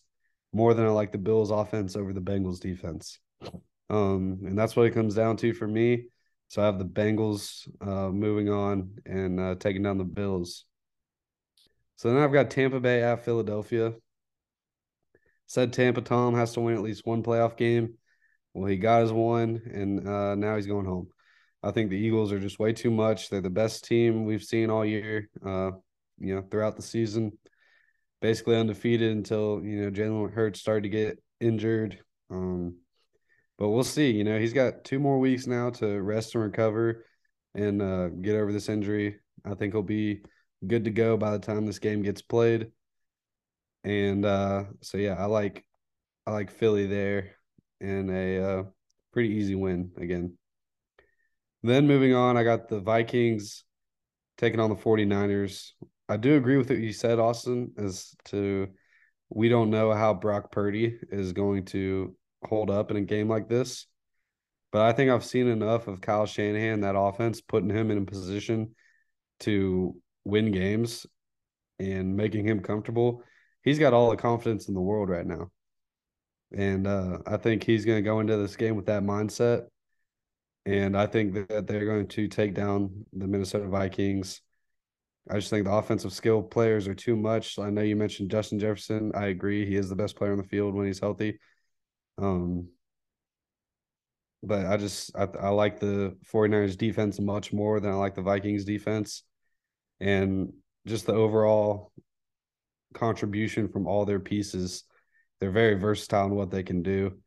[0.53, 3.19] more than I like the Bills offense over the Bengals defense.
[3.89, 6.05] Um, and that's what it comes down to for me.
[6.47, 10.65] So I have the Bengals uh, moving on and uh, taking down the Bills.
[11.95, 13.93] So then I've got Tampa Bay at Philadelphia.
[15.45, 17.95] Said Tampa Tom has to win at least one playoff game.
[18.53, 21.07] Well, he got his one, and uh, now he's going home.
[21.61, 23.29] I think the Eagles are just way too much.
[23.29, 25.29] They're the best team we've seen all year.
[25.45, 25.71] Uh,
[26.19, 27.31] you know, throughout the season,
[28.21, 31.99] basically undefeated until you know Jalen Hurts started to get injured.
[32.29, 32.77] Um,
[33.57, 34.11] but we'll see.
[34.11, 37.05] You know, he's got two more weeks now to rest and recover
[37.53, 39.19] and uh, get over this injury.
[39.45, 40.21] I think he'll be
[40.65, 42.71] good to go by the time this game gets played.
[43.83, 45.65] And uh, so yeah, I like
[46.25, 47.35] I like Philly there
[47.81, 48.63] and a uh,
[49.11, 50.37] pretty easy win again.
[51.63, 53.63] Then moving on, I got the Vikings
[54.37, 55.71] taking on the 49ers.
[56.09, 58.67] I do agree with what you said, Austin, as to
[59.29, 63.47] we don't know how Brock Purdy is going to hold up in a game like
[63.47, 63.87] this.
[64.71, 68.05] But I think I've seen enough of Kyle Shanahan, that offense, putting him in a
[68.05, 68.75] position
[69.41, 69.95] to
[70.25, 71.05] win games
[71.79, 73.23] and making him comfortable.
[73.63, 75.51] He's got all the confidence in the world right now.
[76.55, 79.67] And uh, I think he's going to go into this game with that mindset.
[80.65, 84.41] And I think that they're going to take down the Minnesota Vikings
[85.29, 87.57] I just think the offensive skill players are too much.
[87.57, 89.11] I know you mentioned Justin Jefferson.
[89.15, 89.65] I agree.
[89.65, 91.39] He is the best player on the field when he's healthy.
[92.17, 92.67] Um,
[94.41, 98.21] but I just I, I like the 49ers defense much more than I like the
[98.21, 99.23] Vikings defense.
[99.99, 100.53] And
[100.85, 101.91] just the overall
[102.93, 104.83] contribution from all their pieces.
[105.39, 107.17] They're very versatile in what they can do.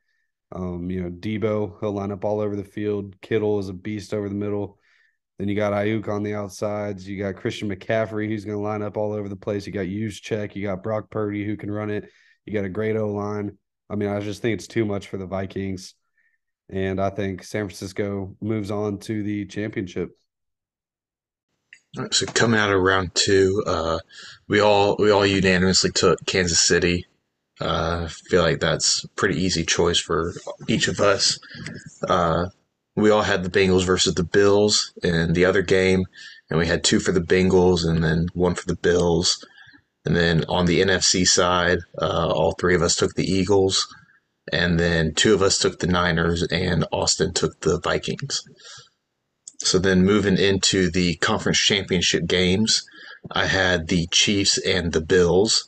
[0.53, 3.21] Um, you know, Deebo, he'll line up all over the field.
[3.21, 4.79] Kittle is a beast over the middle.
[5.39, 7.07] Then you got Aiyuk on the outsides.
[7.07, 9.67] You got Christian McCaffrey, who's going to line up all over the place.
[9.67, 10.55] You got Juszczyk.
[10.55, 12.11] You got Brock Purdy, who can run it.
[12.47, 13.59] You got a great O line.
[13.91, 15.95] I mean, I just think it's too much for the Vikings.
[16.71, 20.11] And I think San Francisco moves on to the championship.
[22.11, 23.99] So coming out of round two, uh,
[24.49, 27.07] we all we all unanimously took Kansas City.
[27.61, 30.35] Uh, I feel like that's pretty easy choice for
[30.69, 31.39] each of us.
[32.07, 32.47] Uh,
[32.97, 36.05] we all had the Bengals versus the Bills in the other game,
[36.51, 39.45] and we had two for the Bengals and then one for the Bills.
[40.05, 43.87] And then on the NFC side, uh, all three of us took the Eagles,
[44.53, 48.45] and then two of us took the Niners, and Austin took the Vikings.
[49.59, 52.87] So then moving into the conference championship games,
[53.31, 55.67] I had the Chiefs and the Bills.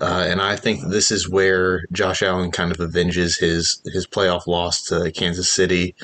[0.00, 4.46] Uh, and I think this is where Josh Allen kind of avenges his his playoff
[4.46, 5.94] loss to Kansas City.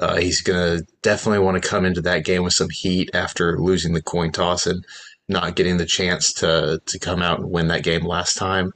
[0.00, 3.58] Uh, he's going to definitely want to come into that game with some heat after
[3.58, 4.84] losing the coin toss and
[5.28, 8.72] not getting the chance to to come out and win that game last time.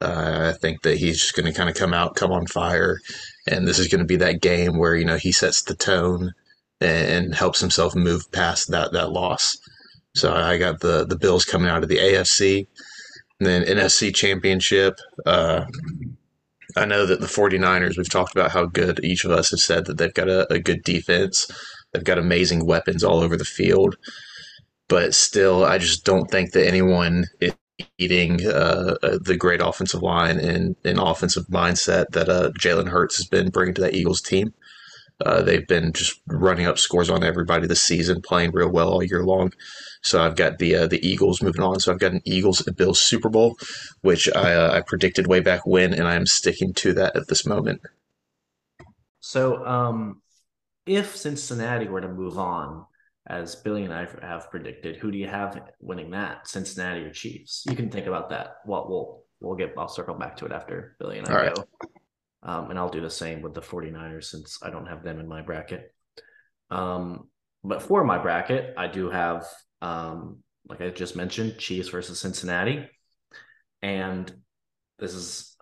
[0.00, 2.98] Uh, I think that he's just going to kind of come out, come on fire,
[3.46, 6.32] and this is going to be that game where you know he sets the tone
[6.80, 9.56] and helps himself move past that that loss.
[10.14, 12.66] So I got the the Bills coming out of the AFC,
[13.38, 14.98] and then NFC Championship.
[15.26, 15.66] Uh,
[16.76, 19.86] I know that the 49ers, we've talked about how good each of us have said
[19.86, 21.50] that they've got a, a good defense.
[21.92, 23.96] They've got amazing weapons all over the field.
[24.88, 27.54] But still, I just don't think that anyone is
[27.96, 33.16] eating uh, uh the great offensive line and, and offensive mindset that uh, Jalen Hurts
[33.16, 34.52] has been bringing to that Eagles team.
[35.24, 39.02] Uh, they've been just running up scores on everybody this season, playing real well all
[39.02, 39.52] year long.
[40.02, 41.78] So I've got the uh, the Eagles moving on.
[41.80, 43.56] So I've got an Eagles and Bills Super Bowl,
[44.00, 47.28] which I, uh, I predicted way back when, and I am sticking to that at
[47.28, 47.82] this moment.
[49.20, 50.22] So um,
[50.86, 52.86] if Cincinnati were to move on,
[53.26, 56.48] as Billy and I have predicted, who do you have winning that?
[56.48, 57.64] Cincinnati or Chiefs?
[57.68, 58.56] You can think about that.
[58.64, 59.74] Well, we'll we'll get.
[59.76, 61.44] I'll circle back to it after Billy and I All go.
[61.44, 61.99] Right.
[62.42, 65.28] Um, and I'll do the same with the 49ers since I don't have them in
[65.28, 65.92] my bracket.
[66.70, 67.28] Um,
[67.62, 69.46] but for my bracket, I do have,
[69.82, 72.88] um, like I just mentioned, Chiefs versus Cincinnati.
[73.82, 74.32] And
[74.98, 75.56] this is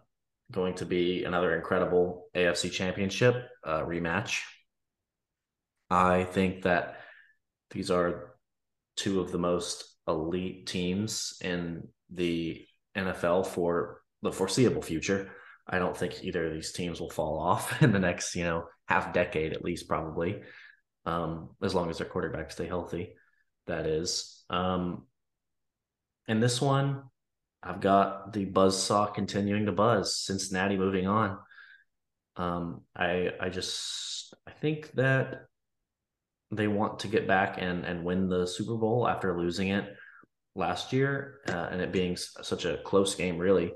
[0.50, 4.40] going to be another incredible AFC championship uh, rematch.
[5.90, 7.00] I think that
[7.70, 8.34] these are
[8.96, 12.64] two of the most elite teams in the
[12.96, 15.30] NFL for the foreseeable future.
[15.68, 18.64] I don't think either of these teams will fall off in the next, you know,
[18.86, 20.40] half decade at least, probably,
[21.04, 23.14] um, as long as their quarterbacks stay healthy.
[23.66, 24.44] That is.
[24.48, 25.06] Um,
[26.26, 27.02] and this one,
[27.62, 30.16] I've got the buzz saw continuing to buzz.
[30.16, 31.38] Cincinnati moving on.
[32.36, 35.46] Um, I I just I think that
[36.50, 39.84] they want to get back and and win the Super Bowl after losing it
[40.54, 43.72] last year uh, and it being such a close game, really.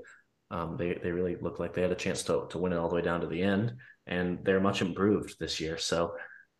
[0.53, 2.87] Um, they they really looked like they had a chance to to win it all
[2.87, 3.73] the way down to the end,
[4.05, 5.79] and they're much improved this year.
[5.79, 6.13] So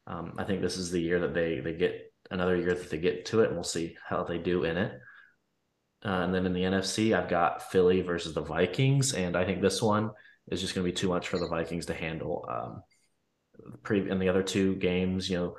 [0.07, 2.97] um, I think this is the year that they they get another year that they
[2.97, 4.93] get to it, and we'll see how they do in it.
[6.03, 9.61] Uh, and then in the NFC, I've got Philly versus the Vikings, and I think
[9.61, 10.09] this one
[10.49, 12.45] is just going to be too much for the Vikings to handle.
[12.49, 12.81] Um,
[13.83, 15.55] pre in the other two games, you know,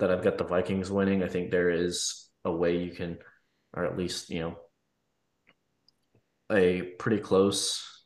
[0.00, 3.18] that I've got the Vikings winning, I think there is a way you can,
[3.72, 4.56] or at least you know,
[6.50, 8.04] a pretty close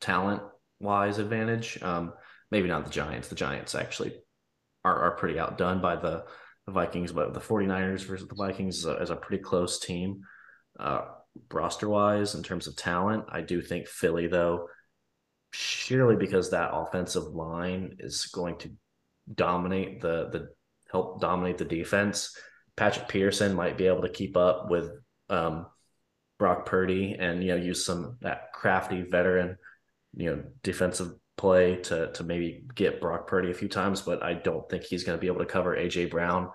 [0.00, 0.42] talent
[0.80, 1.78] wise advantage.
[1.82, 2.12] Um,
[2.50, 3.28] maybe not the Giants.
[3.28, 4.14] The Giants actually
[4.84, 6.24] are, are pretty outdone by the,
[6.66, 10.20] the Vikings, but the 49ers versus the Vikings is a, is a pretty close team.
[10.78, 11.02] Uh,
[11.52, 14.68] roster wise, in terms of talent, I do think Philly, though,
[15.52, 18.70] surely because that offensive line is going to
[19.34, 20.48] dominate the the
[20.90, 22.36] help dominate the defense.
[22.76, 24.90] Patrick Peterson might be able to keep up with
[25.30, 25.66] um,
[26.38, 29.56] Brock Purdy and you know use some that crafty veteran
[30.14, 34.34] you know defensive play to to maybe get Brock Purdy a few times, but I
[34.34, 36.50] don't think he's going to be able to cover AJ Brown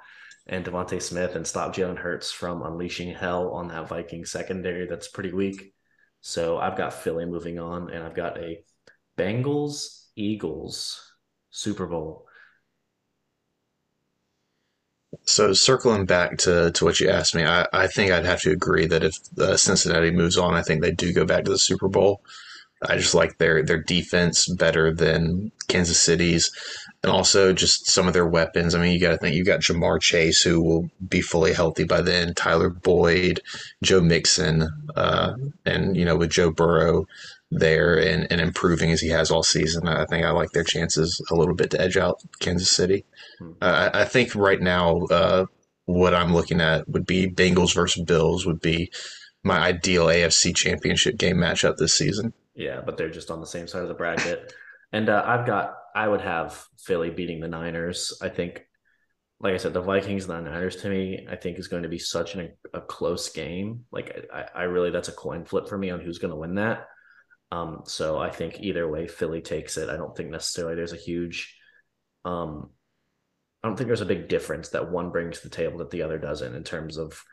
[0.47, 5.07] and DeVonta Smith and stop Jalen Hurts from unleashing hell on that Viking secondary that's
[5.07, 5.73] pretty weak.
[6.21, 8.63] So I've got Philly moving on, and I've got a
[9.17, 11.01] Bengals Eagles
[11.49, 12.25] Super Bowl.
[15.25, 18.51] So circling back to, to what you asked me, I, I think I'd have to
[18.51, 21.59] agree that if uh, Cincinnati moves on, I think they do go back to the
[21.59, 22.21] Super Bowl.
[22.83, 26.49] I just like their their defense better than Kansas City's,
[27.03, 28.73] and also just some of their weapons.
[28.73, 31.83] I mean, you got to think you got Ja'Marr Chase, who will be fully healthy
[31.83, 32.33] by then.
[32.33, 33.41] Tyler Boyd,
[33.83, 35.33] Joe Mixon, uh,
[35.63, 37.05] and you know with Joe Burrow
[37.51, 41.21] there and, and improving as he has all season, I think I like their chances
[41.29, 43.05] a little bit to edge out Kansas City.
[43.61, 45.45] Uh, I, I think right now, uh,
[45.85, 48.91] what I'm looking at would be Bengals versus Bills would be
[49.43, 52.33] my ideal AFC Championship game matchup this season.
[52.55, 54.53] Yeah, but they're just on the same side of the bracket.
[54.91, 58.17] and uh, I've got, I would have Philly beating the Niners.
[58.21, 58.65] I think,
[59.39, 61.89] like I said, the Vikings and the Niners to me, I think is going to
[61.89, 63.85] be such an, a close game.
[63.91, 66.55] Like, I, I really, that's a coin flip for me on who's going to win
[66.55, 66.87] that.
[67.51, 69.89] Um, so I think either way, Philly takes it.
[69.89, 71.57] I don't think necessarily there's a huge,
[72.23, 72.69] um,
[73.63, 76.01] I don't think there's a big difference that one brings to the table that the
[76.01, 77.23] other doesn't in terms of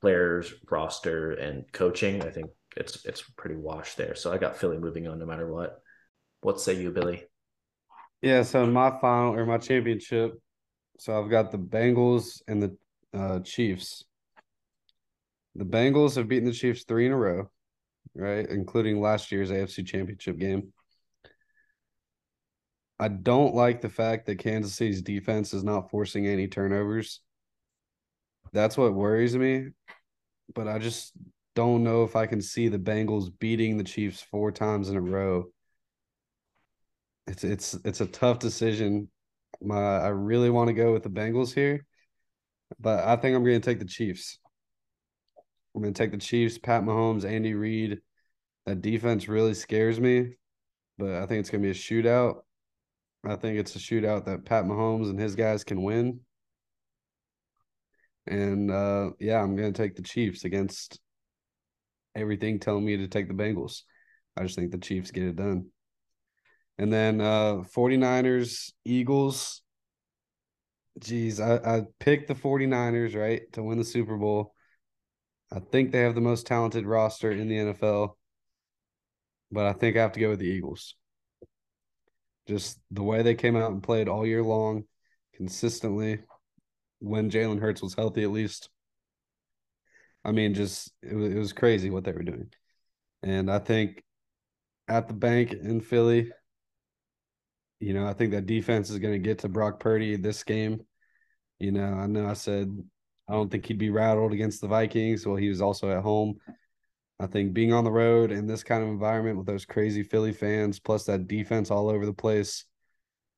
[0.00, 2.22] players, roster, and coaching.
[2.22, 4.14] I think it's it's pretty washed there.
[4.14, 5.80] So I got Philly moving on no matter what.
[6.42, 7.24] What say you, Billy?
[8.22, 10.34] Yeah, so in my final or my championship,
[10.98, 12.76] so I've got the Bengals and the
[13.12, 14.04] uh, Chiefs.
[15.54, 17.50] The Bengals have beaten the Chiefs three in a row,
[18.14, 18.48] right?
[18.48, 20.72] Including last year's AFC championship game.
[23.00, 27.20] I don't like the fact that Kansas City's defense is not forcing any turnovers.
[28.52, 29.68] That's what worries me.
[30.54, 31.12] But I just
[31.54, 35.00] don't know if I can see the Bengals beating the Chiefs four times in a
[35.00, 35.46] row.
[37.26, 39.08] It's it's it's a tough decision.
[39.60, 41.84] My I really want to go with the Bengals here,
[42.80, 44.38] but I think I'm going to take the Chiefs.
[45.74, 46.58] I'm going to take the Chiefs.
[46.58, 48.00] Pat Mahomes, Andy Reid.
[48.66, 50.36] That defense really scares me,
[50.96, 52.42] but I think it's going to be a shootout.
[53.28, 56.20] I think it's a shootout that Pat Mahomes and his guys can win.
[58.26, 61.00] And uh, yeah, I'm going to take the Chiefs against
[62.14, 63.82] everything telling me to take the Bengals.
[64.36, 65.66] I just think the Chiefs get it done.
[66.78, 69.62] And then uh 49ers, Eagles.
[71.00, 74.54] Geez, I, I picked the 49ers, right, to win the Super Bowl.
[75.52, 78.16] I think they have the most talented roster in the NFL.
[79.50, 80.94] But I think I have to go with the Eagles.
[82.48, 84.84] Just the way they came out and played all year long,
[85.34, 86.20] consistently,
[86.98, 88.70] when Jalen Hurts was healthy at least.
[90.24, 92.50] I mean, just it was, it was crazy what they were doing.
[93.22, 94.02] And I think
[94.88, 96.32] at the bank in Philly,
[97.80, 100.80] you know, I think that defense is going to get to Brock Purdy this game.
[101.58, 102.74] You know, I know I said
[103.28, 105.26] I don't think he'd be rattled against the Vikings.
[105.26, 106.38] Well, he was also at home.
[107.20, 110.32] I think being on the road in this kind of environment with those crazy Philly
[110.32, 112.64] fans, plus that defense all over the place.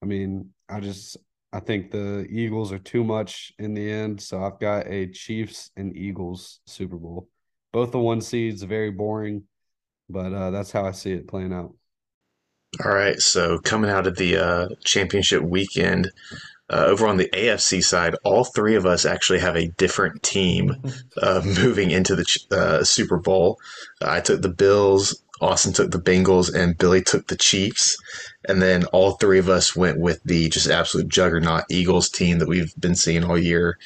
[0.02, 1.16] I mean, I just
[1.52, 4.20] I think the Eagles are too much in the end.
[4.20, 7.28] So I've got a Chiefs and Eagles Super Bowl.
[7.72, 9.44] Both the one seeds, very boring,
[10.08, 11.74] but uh, that's how I see it playing out.
[12.84, 13.18] All right.
[13.20, 16.10] So coming out of the uh, championship weekend,
[16.70, 20.74] uh, over on the AFC side, all three of us actually have a different team
[21.22, 23.58] uh, moving into the uh, Super Bowl.
[24.00, 27.96] I took the Bills, Austin took the Bengals, and Billy took the Chiefs.
[28.48, 32.48] And then all three of us went with the just absolute juggernaut Eagles team that
[32.48, 33.78] we've been seeing all year.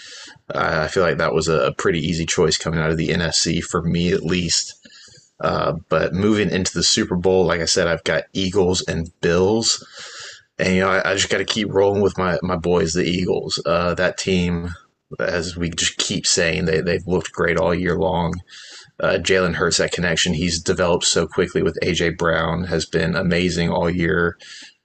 [0.53, 3.63] Uh, I feel like that was a pretty easy choice coming out of the NFC
[3.63, 4.75] for me, at least.
[5.41, 9.85] Uh, but moving into the Super Bowl, like I said, I've got Eagles and Bills.
[10.59, 13.05] And, you know, I, I just got to keep rolling with my, my boys, the
[13.05, 13.61] Eagles.
[13.67, 14.71] Uh, that team,
[15.19, 18.35] as we just keep saying, they, they've looked great all year long
[19.01, 20.35] uh, Jalen Hurts that connection.
[20.35, 24.39] He's developed so quickly with AJ Brown, has been amazing all year.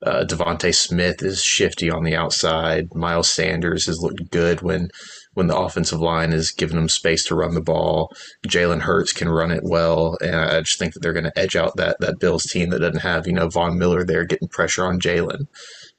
[0.06, 2.96] Uh, DeVonta Smith is shifty on the outside.
[2.96, 4.90] Miles Sanders has looked good when
[5.34, 8.12] when the offensive line is giving them space to run the ball.
[8.48, 11.56] Jalen Hurts can run it well, and I just think that they're going to edge
[11.56, 14.86] out that that Bills team that doesn't have you know Von Miller there getting pressure
[14.86, 15.48] on Jalen.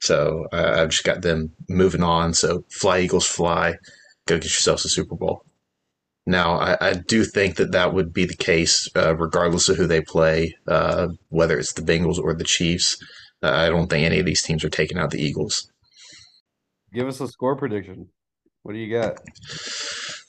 [0.00, 2.34] So uh, I've just got them moving on.
[2.34, 3.76] So fly Eagles fly,
[4.26, 5.44] go get yourselves a Super Bowl.
[6.26, 9.86] Now, I, I, do think that that would be the case, uh, regardless of who
[9.86, 12.96] they play, uh, whether it's the Bengals or the Chiefs.
[13.42, 15.70] Uh, I don't think any of these teams are taking out the Eagles.
[16.92, 18.10] Give us a score prediction.
[18.62, 19.20] What do you got?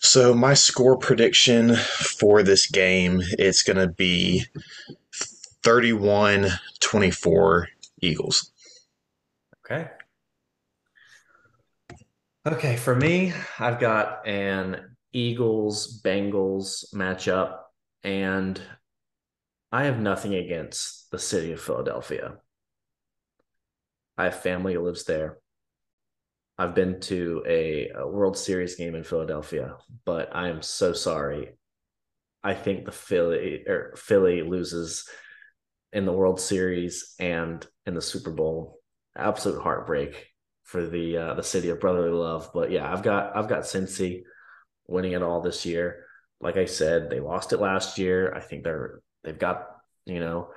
[0.03, 4.43] So my score prediction for this game it's going to be
[5.63, 7.65] 31-24
[8.01, 8.51] Eagles.
[9.65, 9.89] Okay.
[12.47, 17.59] Okay, for me, I've got an Eagles Bengals matchup,
[18.03, 18.59] and
[19.71, 22.37] I have nothing against the city of Philadelphia.
[24.17, 25.37] I have family who lives there.
[26.61, 31.57] I've been to a, a, World Series game in Philadelphia, but I am so sorry.
[32.43, 35.09] I think the Philly or Philly loses
[35.91, 38.79] in the World Series and in the Super Bowl.
[39.17, 40.27] Absolute heartbreak
[40.63, 42.51] for the uh, the city of brotherly love.
[42.53, 44.21] But yeah, I've got I've got Cincy
[44.87, 46.05] winning it all this year.
[46.41, 48.35] Like I said, they lost it last year.
[48.35, 49.65] I think they're they've got
[50.05, 50.49] you know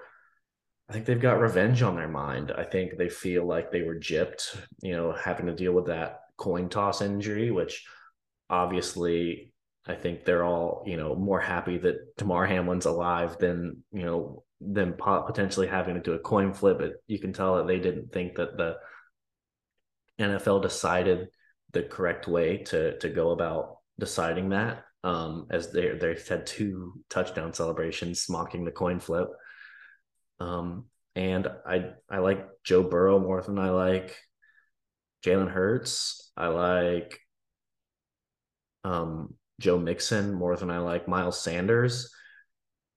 [0.88, 2.52] I think they've got revenge on their mind.
[2.56, 6.20] I think they feel like they were gypped, you know, having to deal with that
[6.36, 7.86] coin toss injury, which
[8.50, 9.52] obviously
[9.86, 14.44] I think they're all, you know, more happy that Damar Hamlin's alive than, you know,
[14.60, 16.78] than potentially having to do a coin flip.
[16.78, 18.76] But you can tell that they didn't think that the
[20.18, 21.28] NFL decided
[21.72, 24.84] the correct way to to go about deciding that.
[25.02, 29.28] Um, as they they had two touchdown celebrations mocking the coin flip.
[30.40, 34.16] Um, and I I like Joe Burrow more than I like
[35.24, 36.32] Jalen Hurts.
[36.36, 37.20] I like
[38.84, 42.12] um, Joe Mixon more than I like Miles Sanders.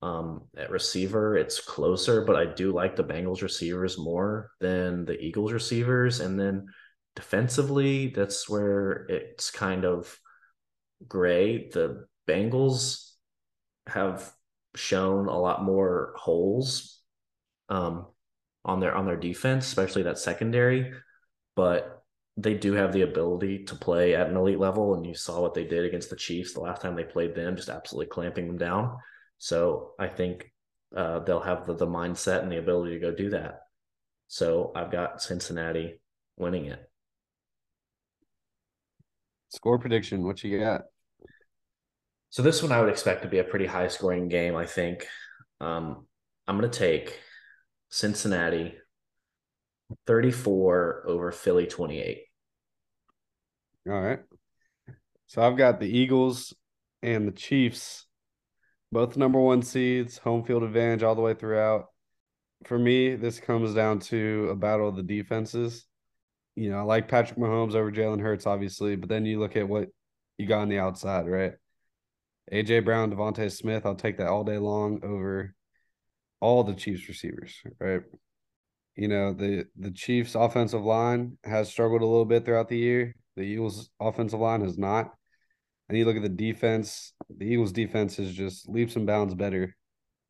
[0.01, 5.19] Um, at receiver, it's closer, but I do like the Bengals receivers more than the
[5.19, 6.19] Eagles receivers.
[6.19, 6.67] And then
[7.15, 10.19] defensively, that's where it's kind of
[11.07, 11.69] gray.
[11.69, 13.11] The Bengals
[13.87, 14.31] have
[14.75, 16.96] shown a lot more holes
[17.69, 18.07] um,
[18.65, 20.91] on their on their defense, especially that secondary.
[21.55, 22.03] But
[22.35, 25.53] they do have the ability to play at an elite level, and you saw what
[25.53, 28.57] they did against the Chiefs the last time they played them, just absolutely clamping them
[28.57, 28.97] down.
[29.39, 30.51] So I think
[30.95, 33.61] uh, they'll have the, the mindset and the ability to go do that.
[34.27, 35.99] So I've got Cincinnati
[36.37, 36.79] winning it.
[39.49, 40.81] Score prediction, what you got?
[42.29, 45.07] So this one I would expect to be a pretty high scoring game, I think.
[45.59, 46.05] Um,
[46.47, 47.19] I'm going to take
[47.89, 48.75] Cincinnati
[50.05, 52.19] 34 over Philly 28.
[53.87, 54.19] All right.
[55.27, 56.53] So I've got the Eagles
[57.01, 58.05] and the Chiefs,
[58.91, 61.87] both number one seeds, home field advantage all the way throughout.
[62.65, 65.85] For me, this comes down to a battle of the defenses.
[66.55, 69.67] You know, I like Patrick Mahomes over Jalen Hurts, obviously, but then you look at
[69.67, 69.89] what
[70.37, 71.53] you got on the outside, right?
[72.51, 75.53] AJ Brown, DeVonta Smith, I'll take that all day long over
[76.39, 78.01] all the Chiefs receivers, right?
[78.95, 83.15] You know, the the Chiefs offensive line has struggled a little bit throughout the year.
[83.35, 85.13] The Eagles offensive line has not.
[85.89, 89.75] And you look at the defense, the Eagles defense is just leaps and bounds better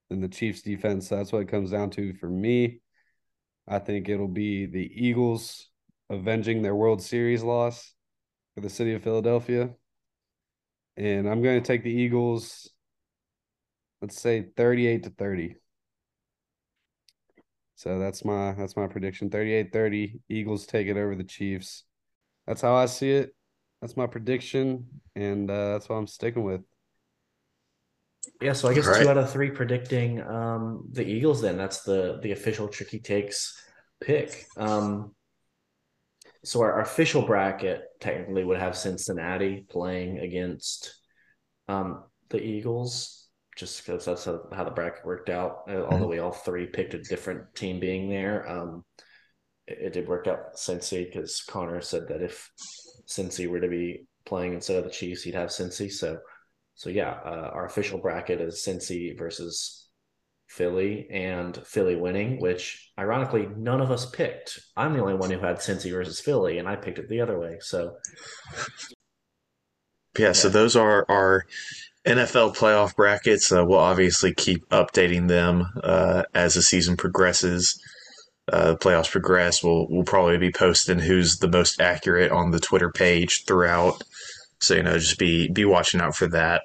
[0.09, 1.09] than the Chiefs defense.
[1.09, 2.81] That's what it comes down to for me.
[3.67, 5.69] I think it'll be the Eagles
[6.09, 7.93] avenging their World Series loss
[8.55, 9.71] for the city of Philadelphia.
[10.95, 12.69] And I'm going to take the Eagles,
[14.01, 15.55] let's say 38 to 30.
[17.77, 19.29] So that's my that's my prediction.
[19.29, 20.19] 38-30.
[20.29, 21.83] Eagles take it over the Chiefs.
[22.47, 23.35] That's how I see it.
[23.81, 26.61] That's my prediction, and uh, that's what I'm sticking with.
[28.41, 29.03] Yeah, so I guess right.
[29.03, 31.39] two out of three predicting um, the Eagles.
[31.39, 33.55] Then that's the the official tricky takes
[34.01, 34.47] pick.
[34.57, 35.13] Um,
[36.43, 40.99] so our, our, official bracket technically would have Cincinnati playing against
[41.67, 43.26] um, the Eagles
[43.57, 45.63] just because that's how, the bracket worked out.
[45.67, 46.09] Uh, although mm-hmm.
[46.09, 48.85] we all three picked a different team being there, um,
[49.65, 52.49] it, it, did work out Cincy because Connor said that if
[53.07, 55.91] Cincy were to be playing instead of the Chiefs, he'd have Cincy.
[55.91, 56.19] So,
[56.75, 59.87] so yeah, uh, our official bracket is Cincy versus
[60.47, 64.59] Philly and Philly winning, which ironically none of us picked.
[64.77, 67.39] I'm the only one who had Cincy versus Philly, and I picked it the other
[67.39, 67.57] way.
[67.59, 67.97] So,
[70.17, 70.27] yeah.
[70.27, 70.31] yeah.
[70.33, 71.45] So those are our
[72.07, 73.51] NFL playoff brackets.
[73.51, 77.79] Uh, we'll obviously keep updating them uh, as the season progresses.
[78.51, 79.61] Uh, the playoffs progress.
[79.61, 84.01] We'll we'll probably be posting who's the most accurate on the Twitter page throughout.
[84.61, 86.61] So you know, just be be watching out for that.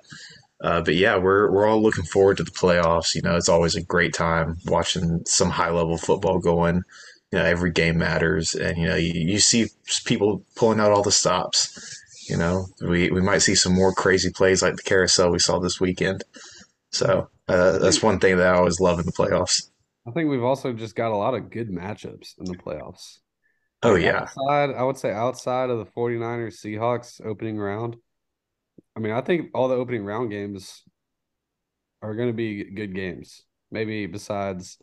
[0.63, 3.17] Uh, but yeah, we're we're all looking forward to the playoffs.
[3.17, 6.83] You know, it's always a great time watching some high level football going.
[7.33, 9.67] You know, every game matters, and you know, you, you see
[10.05, 14.31] people pulling out all the stops you know, we, we might see some more crazy
[14.31, 16.25] plays like the carousel we saw this weekend.
[16.91, 19.71] So uh, that's one thing that I always love in the playoffs.
[20.07, 23.19] I think we've also just got a lot of good matchups in the playoffs.
[23.83, 24.23] Oh, yeah.
[24.23, 27.97] Outside, I would say outside of the 49ers Seahawks opening round,
[28.97, 30.83] I mean, I think all the opening round games
[32.01, 33.43] are going to be good games.
[33.71, 34.79] Maybe besides,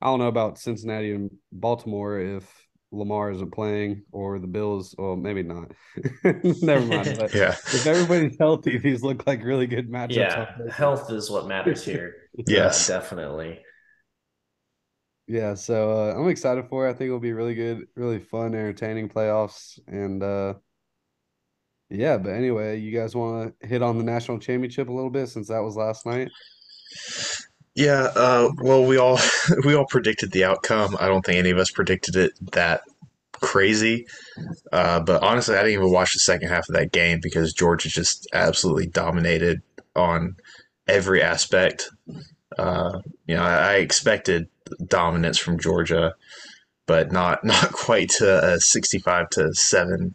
[0.00, 5.16] I don't know about Cincinnati and Baltimore if Lamar isn't playing or the Bills, well,
[5.16, 5.72] maybe not.
[6.24, 7.16] Never mind.
[7.18, 7.50] But yeah.
[7.50, 10.16] if everybody's healthy, these look like really good matchups.
[10.16, 12.14] Yeah, health is what matters here.
[12.46, 13.60] yes, definitely.
[15.26, 16.90] Yeah, so uh, I'm excited for it.
[16.90, 19.78] I think it'll be really good, really fun, entertaining playoffs.
[19.86, 20.54] And uh,
[21.88, 25.28] yeah, but anyway, you guys want to hit on the national championship a little bit
[25.28, 26.28] since that was last night?
[27.74, 29.18] Yeah, uh, well, we all
[29.64, 30.96] we all predicted the outcome.
[31.00, 32.82] I don't think any of us predicted it that
[33.32, 34.06] crazy.
[34.72, 37.88] Uh, but honestly, I didn't even watch the second half of that game because Georgia
[37.88, 39.62] just absolutely dominated
[39.96, 40.36] on
[40.88, 41.90] every aspect.
[42.58, 44.48] Uh, you know, I, I expected
[44.86, 46.14] dominance from Georgia,
[46.86, 50.14] but not not quite to a sixty-five to seven.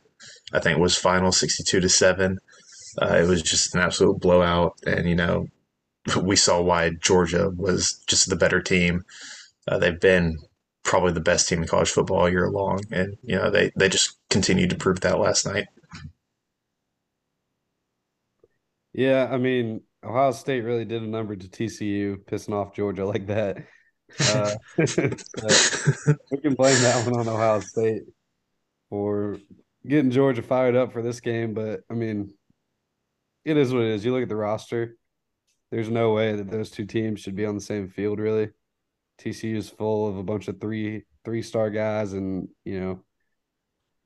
[0.54, 2.40] I think it was final sixty-two to seven.
[3.02, 5.48] Uh, it was just an absolute blowout, and you know,
[6.22, 9.04] we saw why Georgia was just the better team.
[9.68, 10.38] Uh, they've been
[10.84, 13.90] probably the best team in college football all year long, and you know they they
[13.90, 15.68] just continued to prove that last night.
[18.94, 23.28] Yeah, I mean, Ohio State really did a number to TCU, pissing off Georgia like
[23.28, 23.58] that.
[24.30, 28.04] Uh, we can blame that one on Ohio State
[28.90, 29.38] for
[29.86, 32.34] getting Georgia fired up for this game, but I mean,
[33.44, 34.06] it is what it is.
[34.06, 34.96] You look at the roster.
[35.76, 38.48] There's no way that those two teams should be on the same field, really.
[39.20, 43.04] TCU is full of a bunch of three three star guys and you know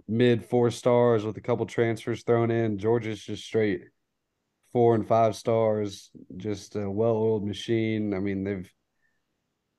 [0.08, 2.80] mid four stars with a couple transfers thrown in.
[2.80, 3.84] Georgia's just straight
[4.74, 8.16] four and five stars, just a well oiled machine.
[8.16, 8.74] I mean, they've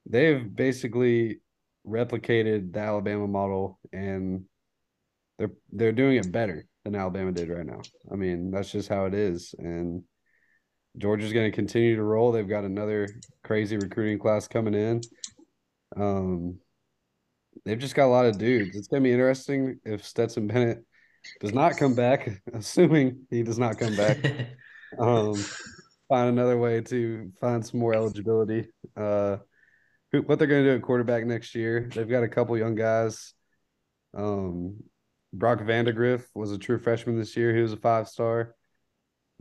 [0.07, 1.41] they've basically
[1.84, 4.45] replicated the Alabama model and
[5.41, 7.80] they're they're doing it better than Alabama did right now.
[8.12, 9.57] I mean, that's just how it is.
[9.59, 10.05] And
[10.99, 12.32] Georgia's going to continue to roll.
[12.32, 13.09] They've got another
[13.45, 15.01] crazy recruiting class coming in.
[15.97, 16.59] Um,
[17.64, 18.76] they've just got a lot of dudes.
[18.76, 20.84] It's going to be interesting if Stetson Bennett
[21.41, 24.18] does not come back, assuming he does not come back.
[24.99, 25.34] um,
[26.09, 28.68] find another way to find some more eligibility.
[28.97, 29.36] Uh,
[30.12, 31.88] who, what they're going to do at quarterback next year?
[31.95, 33.32] They've got a couple young guys.
[34.16, 34.82] Um,
[35.32, 37.55] Brock Vandagriff was a true freshman this year.
[37.55, 38.57] He was a five star.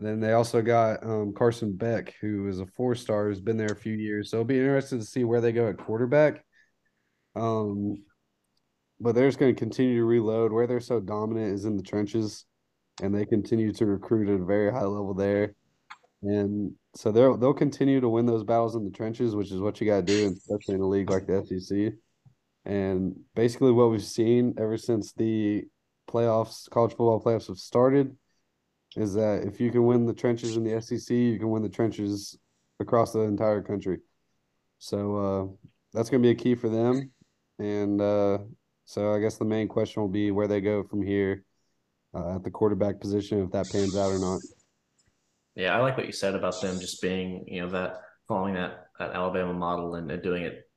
[0.01, 3.71] Then they also got um, Carson Beck, who is a four star, who's been there
[3.71, 4.29] a few years.
[4.29, 6.43] So it'll be interesting to see where they go at quarterback.
[7.35, 8.03] Um,
[8.99, 10.51] but they're just going to continue to reload.
[10.51, 12.45] Where they're so dominant is in the trenches,
[13.01, 15.55] and they continue to recruit at a very high level there.
[16.21, 19.79] And so they'll they'll continue to win those battles in the trenches, which is what
[19.79, 21.93] you got to do, especially in a league like the SEC.
[22.65, 25.65] And basically, what we've seen ever since the
[26.09, 28.15] playoffs, college football playoffs have started
[28.95, 31.69] is that if you can win the trenches in the SEC, you can win the
[31.69, 32.37] trenches
[32.79, 33.99] across the entire country.
[34.79, 37.11] So uh, that's going to be a key for them.
[37.59, 38.39] And uh,
[38.85, 41.43] so I guess the main question will be where they go from here
[42.15, 44.39] uh, at the quarterback position, if that pans out or not.
[45.55, 48.85] Yeah, I like what you said about them just being, you know, that following that,
[48.97, 50.68] that Alabama model and, and doing it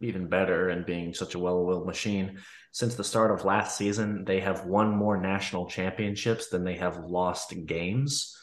[0.00, 2.38] even better and being such a well-oiled machine.
[2.72, 7.04] Since the start of last season, they have won more national championships than they have
[7.04, 8.36] lost games.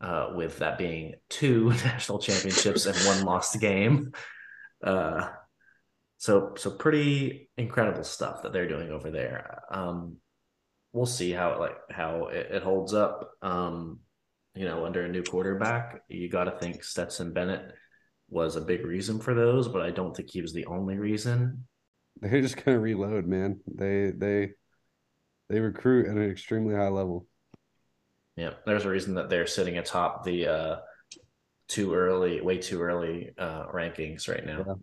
[0.00, 4.12] Uh, with that being two national championships and one lost game.
[4.82, 5.30] Uh,
[6.18, 9.62] so so pretty incredible stuff that they're doing over there.
[9.70, 10.16] Um,
[10.92, 13.30] we'll see how it like how it, it holds up.
[13.40, 14.00] Um,
[14.54, 17.72] you know, under a new quarterback, you got to think Stetson Bennett
[18.28, 21.66] was a big reason for those, but I don't think he was the only reason.
[22.20, 23.60] They're just gonna reload, man.
[23.66, 24.52] They they
[25.48, 27.26] they recruit at an extremely high level.
[28.36, 30.76] Yeah, there's a reason that they're sitting atop the uh
[31.68, 34.78] too early, way too early uh rankings right now.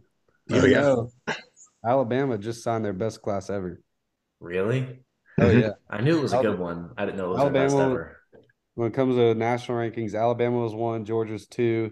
[0.47, 0.61] Yeah.
[0.61, 1.35] Oh, yeah.
[1.85, 3.81] Alabama just signed their best class ever.
[4.39, 4.99] Really?
[5.39, 5.71] Oh yeah.
[5.89, 6.91] I knew it was a good one.
[6.97, 8.17] I didn't know it was Alabama, their best ever.
[8.75, 11.91] When it comes to national rankings, Alabama was one, Georgia's two,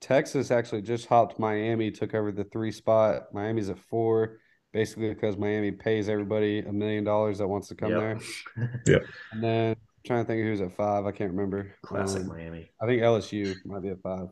[0.00, 3.34] Texas actually just hopped Miami, took over the three spot.
[3.34, 4.38] Miami's at four,
[4.72, 8.00] basically because Miami pays everybody a million dollars that wants to come yep.
[8.00, 8.80] there.
[8.86, 8.98] yeah.
[9.32, 9.76] And then I'm
[10.06, 11.06] trying to think of who's at five.
[11.06, 11.74] I can't remember.
[11.82, 12.70] Classic um, Miami.
[12.80, 14.28] I think LSU might be at five.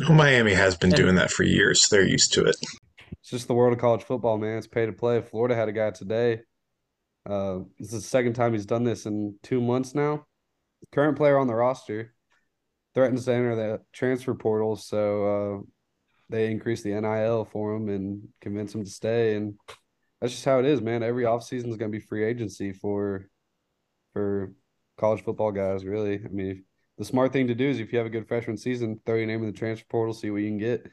[0.00, 1.86] Well, Miami has been doing that for years.
[1.90, 2.56] They're used to it.
[3.12, 4.58] It's just the world of college football, man.
[4.58, 5.20] It's pay to play.
[5.20, 6.40] Florida had a guy today.
[7.28, 10.26] Uh, this is the second time he's done this in two months now.
[10.92, 12.14] Current player on the roster
[12.94, 15.62] threatens to enter the transfer portal, so uh,
[16.28, 19.36] they increase the NIL for him and convince him to stay.
[19.36, 19.54] And
[20.20, 21.02] that's just how it is, man.
[21.02, 23.28] Every offseason is going to be free agency for
[24.12, 24.52] for
[24.98, 25.84] college football guys.
[25.84, 26.64] Really, I mean,
[26.98, 29.26] the smart thing to do is if you have a good freshman season, throw your
[29.26, 30.86] name in the transfer portal, see what you can get.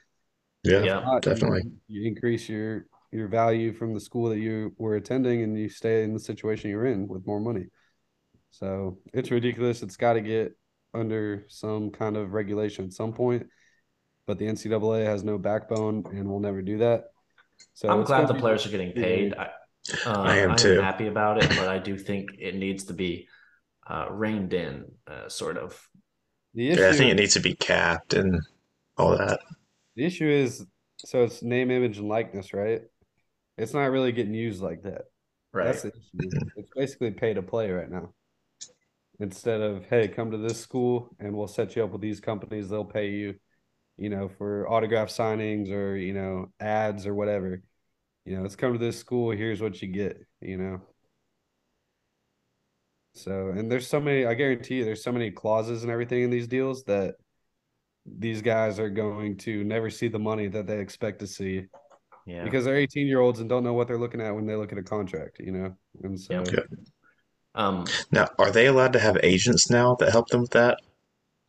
[0.64, 1.64] Yeah, yeah not, definitely.
[1.88, 5.70] You, you increase your your value from the school that you were attending, and you
[5.70, 7.66] stay in the situation you're in with more money.
[8.52, 9.84] So it's ridiculous.
[9.84, 10.56] It's got to get
[10.94, 13.48] under some kind of regulation at some point,
[14.26, 17.06] but the NCAA has no backbone and will never do that.
[17.74, 19.36] So I'm glad the players are getting paid.
[19.36, 19.50] I,
[20.06, 20.80] uh, I am too.
[20.80, 23.28] happy about it, but I do think it needs to be
[23.90, 25.82] uh, reined in, uh, sort of.
[26.54, 28.42] The issue, Yeah, I think it needs to be capped and
[28.98, 29.40] all that.
[29.96, 30.66] the issue is
[31.00, 32.82] so it's name, image, and likeness, right?
[33.58, 35.04] It's not really getting used like that.
[35.54, 35.66] Right.
[35.66, 36.40] That's the issue.
[36.56, 38.14] It's basically pay to play right now.
[39.20, 42.70] Instead of hey, come to this school and we'll set you up with these companies.
[42.70, 43.36] They'll pay you,
[43.98, 47.64] you know, for autograph signings or you know ads or whatever.
[48.26, 49.32] You know, let's come to this school.
[49.32, 50.20] Here's what you get.
[50.42, 50.82] You know.
[53.16, 54.26] So and there's so many.
[54.26, 57.16] I guarantee you, there's so many clauses and everything in these deals that
[58.06, 61.66] these guys are going to never see the money that they expect to see
[62.26, 62.44] yeah.
[62.44, 64.72] because they're 18 year olds and don't know what they're looking at when they look
[64.72, 65.40] at a contract.
[65.40, 66.34] You know, and so.
[66.34, 66.68] Yep.
[67.56, 70.80] Um, Now, are they allowed to have agents now that help them with that?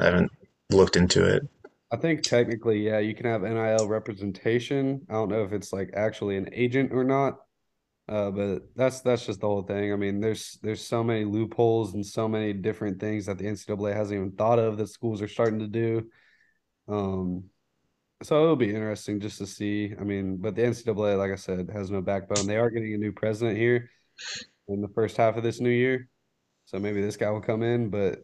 [0.01, 0.33] I haven't
[0.71, 1.43] looked into it.
[1.91, 5.07] I think technically, yeah, you can have NIL representation.
[5.09, 7.39] I don't know if it's like actually an agent or not.
[8.09, 9.93] Uh, but that's that's just the whole thing.
[9.93, 13.95] I mean, there's there's so many loopholes and so many different things that the NCAA
[13.95, 16.09] hasn't even thought of that schools are starting to do.
[16.89, 17.45] Um,
[18.23, 19.95] so it'll be interesting just to see.
[19.99, 22.47] I mean, but the NCAA, like I said, has no backbone.
[22.47, 23.91] They are getting a new president here
[24.69, 26.09] in the first half of this new year,
[26.67, 27.89] so maybe this guy will come in.
[27.91, 28.21] But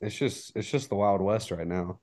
[0.00, 2.00] it's just it's just the Wild West right now.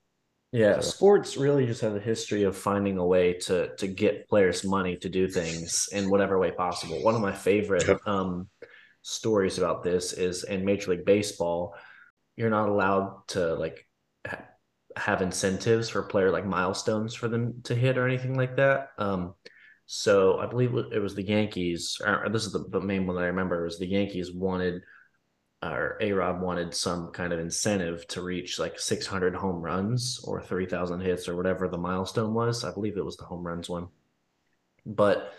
[0.52, 4.28] Yeah, So- sports really just have a history of finding a way to to get
[4.30, 7.02] players money to do things in whatever way possible.
[7.04, 8.08] One of my favorite Yep.
[8.08, 8.50] um,
[9.02, 11.76] stories about this is in Major League Baseball,
[12.38, 13.86] you're not allowed to like
[14.26, 14.46] ha-
[14.96, 18.92] have incentives for player like milestones for them to hit or anything like that.
[18.98, 19.34] Um,
[19.96, 22.02] so I believe it was the Yankees.
[22.32, 23.62] This is the, the main one that I remember.
[23.62, 24.82] It Was the Yankees wanted
[25.62, 30.42] or A Rod wanted some kind of incentive to reach like 600 home runs or
[30.42, 32.64] 3,000 hits or whatever the milestone was.
[32.64, 33.88] I believe it was the home runs one.
[34.84, 35.32] But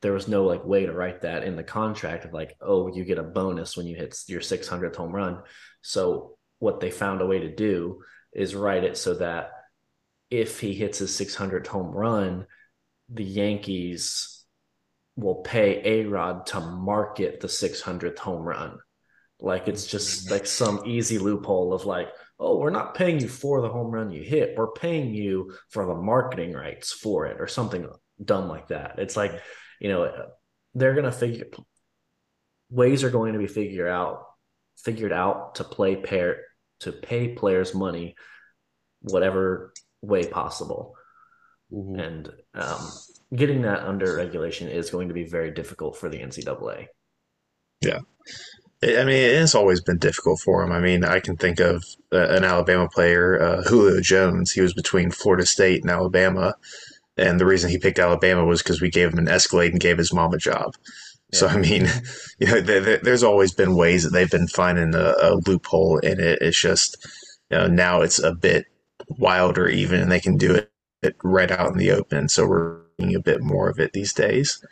[0.00, 3.04] there was no like way to write that in the contract of like, oh, you
[3.04, 5.42] get a bonus when you hit your 600th home run.
[5.82, 9.50] So what they found a way to do is write it so that
[10.30, 12.46] if he hits his 600th home run,
[13.12, 14.44] the Yankees
[15.16, 18.78] will pay A Rod to market the 600th home run.
[19.40, 20.34] Like it's just mm-hmm.
[20.34, 22.08] like some easy loophole of like,
[22.38, 24.54] oh, we're not paying you for the home run you hit.
[24.56, 27.88] We're paying you for the marketing rights for it or something
[28.22, 28.98] dumb like that.
[28.98, 29.40] It's like,
[29.80, 30.10] you know,
[30.74, 31.46] they're going to figure
[32.70, 34.24] ways are going to be figured out
[34.76, 36.42] figured out to play pair
[36.78, 38.14] to pay players money
[39.02, 40.94] whatever way possible.
[41.72, 42.00] Mhm.
[42.06, 42.90] And um,
[43.34, 46.88] getting that under regulation is going to be very difficult for the NCAA.
[47.80, 48.00] Yeah.
[48.82, 49.08] I mean,
[49.42, 50.72] it's always been difficult for him.
[50.72, 54.52] I mean, I can think of uh, an Alabama player, uh, Julio Jones.
[54.52, 56.54] He was between Florida State and Alabama,
[57.16, 59.98] and the reason he picked Alabama was because we gave him an Escalade and gave
[59.98, 60.74] his mom a job.
[61.32, 61.86] So I mean,
[62.40, 65.98] you know, there, there- there's always been ways that they've been finding a, a loophole
[65.98, 66.38] in it.
[66.42, 66.96] It's just,
[67.50, 68.66] you know, now it's a bit
[69.18, 70.70] wilder even, and they can do it,
[71.02, 72.28] it right out in the open.
[72.28, 74.64] So we're seeing a bit more of it these days.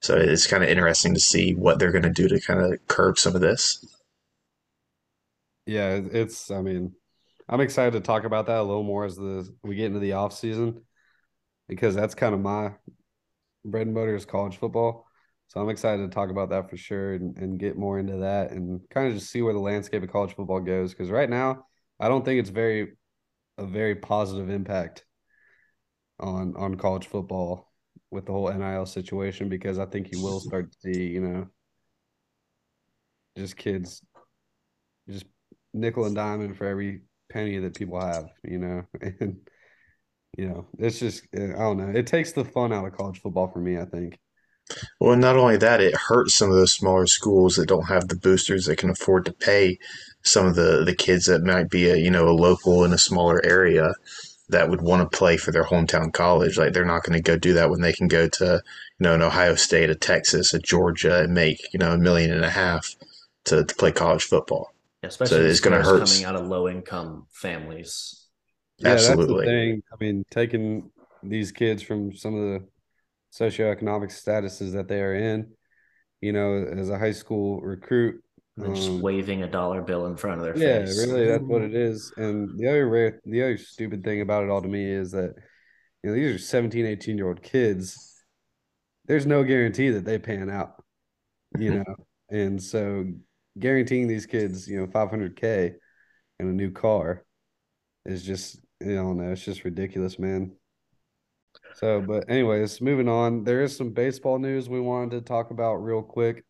[0.00, 2.78] So it's kind of interesting to see what they're going to do to kind of
[2.86, 3.84] curb some of this.
[5.66, 6.94] Yeah, it's I mean,
[7.48, 10.12] I'm excited to talk about that a little more as the we get into the
[10.12, 10.82] off season
[11.68, 12.72] because that's kind of my
[13.64, 15.06] bread and butter is college football.
[15.48, 18.50] So I'm excited to talk about that for sure and, and get more into that
[18.50, 20.92] and kind of just see where the landscape of college football goes.
[20.92, 21.64] Because right now,
[21.98, 22.92] I don't think it's very
[23.56, 25.04] a very positive impact
[26.20, 27.70] on on college football
[28.10, 31.46] with the whole NIL situation because I think you will start to see, you know,
[33.36, 34.02] just kids
[35.08, 35.26] just
[35.72, 39.38] nickel and diamond for every penny that people have, you know, and
[40.36, 41.98] you know, it's just eh, I don't know.
[41.98, 44.18] It takes the fun out of college football for me, I think.
[45.00, 48.16] Well, not only that, it hurts some of those smaller schools that don't have the
[48.16, 49.78] boosters that can afford to pay
[50.22, 52.98] some of the, the kids that might be a you know a local in a
[52.98, 53.94] smaller area
[54.50, 56.56] that would want to play for their hometown college.
[56.58, 58.44] Like they're not going to go do that when they can go to
[58.98, 62.32] you know an Ohio State, a Texas, a Georgia, and make you know a million
[62.32, 62.96] and a half
[63.44, 64.72] to, to play college football.
[65.02, 66.08] Especially So these it's gonna hurt.
[66.08, 68.26] coming out of low income families.
[68.78, 69.46] Yeah, that's the Absolutely.
[69.46, 69.82] thing.
[69.92, 70.90] I mean, taking
[71.22, 72.68] these kids from some of the
[73.32, 75.52] socioeconomic statuses that they are in,
[76.20, 78.22] you know, as a high school recruit.
[78.58, 80.96] And then just um, waving a dollar bill in front of their Yeah, face.
[80.96, 82.12] Yeah, really, that's what it is.
[82.16, 85.34] And the other rare, the other stupid thing about it all to me is that,
[86.02, 88.24] you know, these are 17, 18 year old kids.
[89.06, 90.82] There's no guarantee that they pan out,
[91.58, 91.96] you know.
[92.30, 93.06] And so
[93.58, 95.74] guaranteeing these kids, you know, 500K
[96.38, 97.24] and a new car
[98.06, 100.52] is just, you don't know, it's just ridiculous, man.
[101.74, 103.44] So, but anyways, moving on.
[103.44, 106.44] There is some baseball news we wanted to talk about real quick.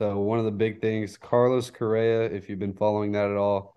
[0.00, 3.74] So, one of the big things, Carlos Correa, if you've been following that at all,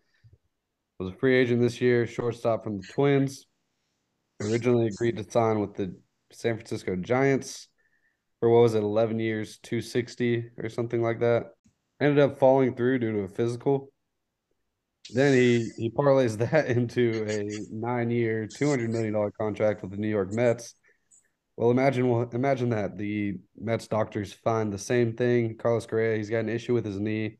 [0.99, 3.47] was a free agent this year, shortstop from the Twins.
[4.39, 5.95] Originally agreed to sign with the
[6.31, 7.69] San Francisco Giants
[8.39, 11.53] for what was it, 11 years, 260 or something like that.
[11.99, 13.91] Ended up falling through due to a physical.
[15.13, 19.97] Then he he parlays that into a nine-year, two hundred million dollar contract with the
[19.97, 20.75] New York Mets.
[21.61, 25.57] Well, imagine imagine that the Mets doctors find the same thing.
[25.57, 27.37] Carlos Correa, he's got an issue with his knee.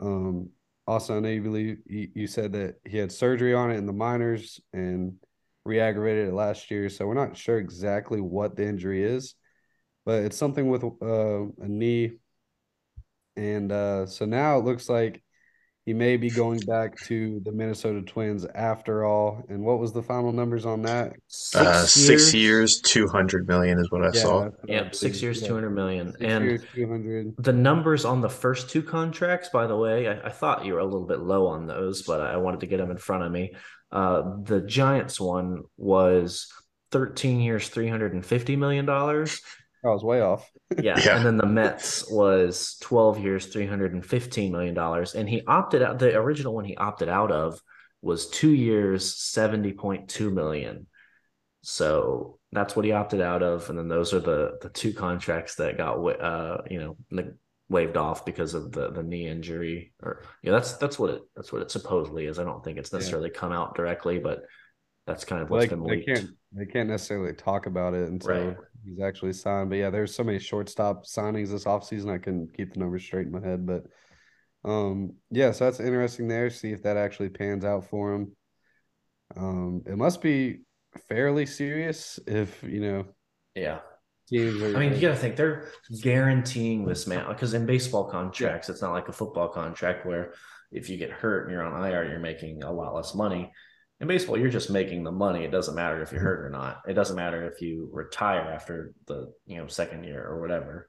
[0.00, 0.50] Um,
[0.86, 3.86] also, I know you believe you, you said that he had surgery on it in
[3.86, 5.14] the minors and
[5.64, 6.88] re-aggravated it last year.
[6.88, 9.34] So we're not sure exactly what the injury is,
[10.06, 12.12] but it's something with uh, a knee.
[13.34, 15.24] And uh, so now it looks like
[15.90, 19.42] he may be going back to the Minnesota Twins after all.
[19.48, 21.14] And what was the final numbers on that?
[21.26, 24.48] Six, uh, six years, two hundred million is what I yeah, saw.
[24.68, 26.14] Yep, six years, two hundred million.
[26.20, 27.34] And years, 200.
[27.38, 30.78] the numbers on the first two contracts, by the way, I, I, thought you were
[30.78, 33.32] a little bit low on those, but I wanted to get them in front of
[33.32, 33.52] me.
[33.90, 36.46] Uh, the Giants one was
[36.92, 39.40] thirteen years, three hundred and fifty million dollars.
[39.84, 40.50] I was way off.
[40.82, 40.98] yeah.
[41.04, 41.16] yeah.
[41.16, 44.78] And then the Mets was 12 years, $315 million.
[45.16, 45.98] And he opted out.
[45.98, 47.60] The original one he opted out of
[48.02, 50.86] was two years, 70.2 million.
[51.62, 53.68] So that's what he opted out of.
[53.68, 57.24] And then those are the the two contracts that got, uh, you know,
[57.68, 61.52] waved off because of the the knee injury or yeah that's that's what it that's
[61.52, 63.38] what it supposedly is i don't think it's necessarily yeah.
[63.38, 64.42] come out directly but
[65.10, 66.06] that's kind of what's been leaked.
[66.06, 68.56] They can't they can't necessarily talk about it until right.
[68.84, 69.70] He's actually signed.
[69.70, 72.10] But yeah, there's so many shortstop signings this offseason.
[72.10, 73.66] I couldn't keep the numbers straight in my head.
[73.66, 73.84] But
[74.64, 76.50] um yeah, so that's interesting there.
[76.50, 78.36] See if that actually pans out for him.
[79.36, 80.60] Um it must be
[81.08, 83.04] fairly serious if you know
[83.54, 83.78] yeah
[84.30, 85.68] teams are, I mean, you got to think they're
[86.02, 88.72] guaranteeing this man because in baseball contracts, yeah.
[88.72, 90.34] it's not like a football contract where
[90.70, 93.52] if you get hurt and you're on IR, you're making a lot less money
[94.00, 95.44] in baseball, you're just making the money.
[95.44, 96.82] It doesn't matter if you're hurt or not.
[96.88, 100.88] It doesn't matter if you retire after the you know second year or whatever.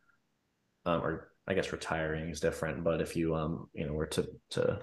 [0.86, 4.28] Um, or I guess retiring is different, but if you um you know were to
[4.52, 4.80] to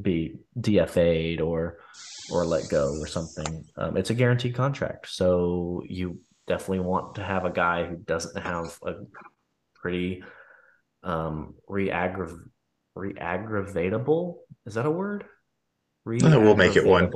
[0.00, 1.78] be DFA'd or
[2.30, 5.08] or let go or something, um, it's a guaranteed contract.
[5.08, 8.94] So you definitely want to have a guy who doesn't have a
[9.74, 10.22] pretty
[11.02, 12.38] um re-aggrav
[12.94, 14.36] re-aggravatable.
[14.64, 15.24] Is that a word?
[16.04, 17.10] We'll make it one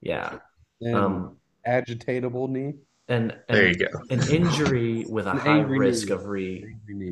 [0.00, 0.38] yeah.
[0.80, 1.36] And um,
[1.66, 2.74] agitatable knee.
[3.08, 3.86] And, and, there you go.
[4.10, 6.14] an injury with a high risk knee.
[6.14, 6.66] of re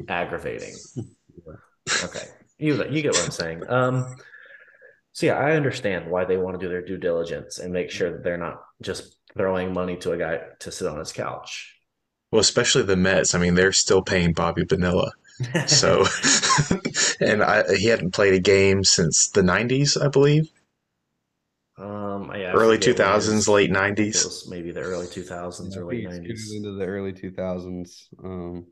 [0.09, 0.75] aggravating.
[2.05, 2.27] okay.
[2.59, 3.63] You, you get what I'm saying.
[3.69, 4.17] Um,
[5.13, 8.13] so yeah, I understand why they want to do their due diligence and make sure
[8.13, 11.75] that they're not just throwing money to a guy to sit on his couch.
[12.31, 13.35] Well, especially the Mets.
[13.35, 15.13] I mean, they're still paying Bobby Bonilla.
[15.67, 16.05] so,
[17.21, 20.51] and I, he hadn't played a game since the '90s, I believe.
[21.79, 26.05] Um, yeah, early two thousands, late nineties, maybe the early two thousands yeah, or late
[26.05, 28.09] nineties into the early two thousands.
[28.25, 28.67] Um,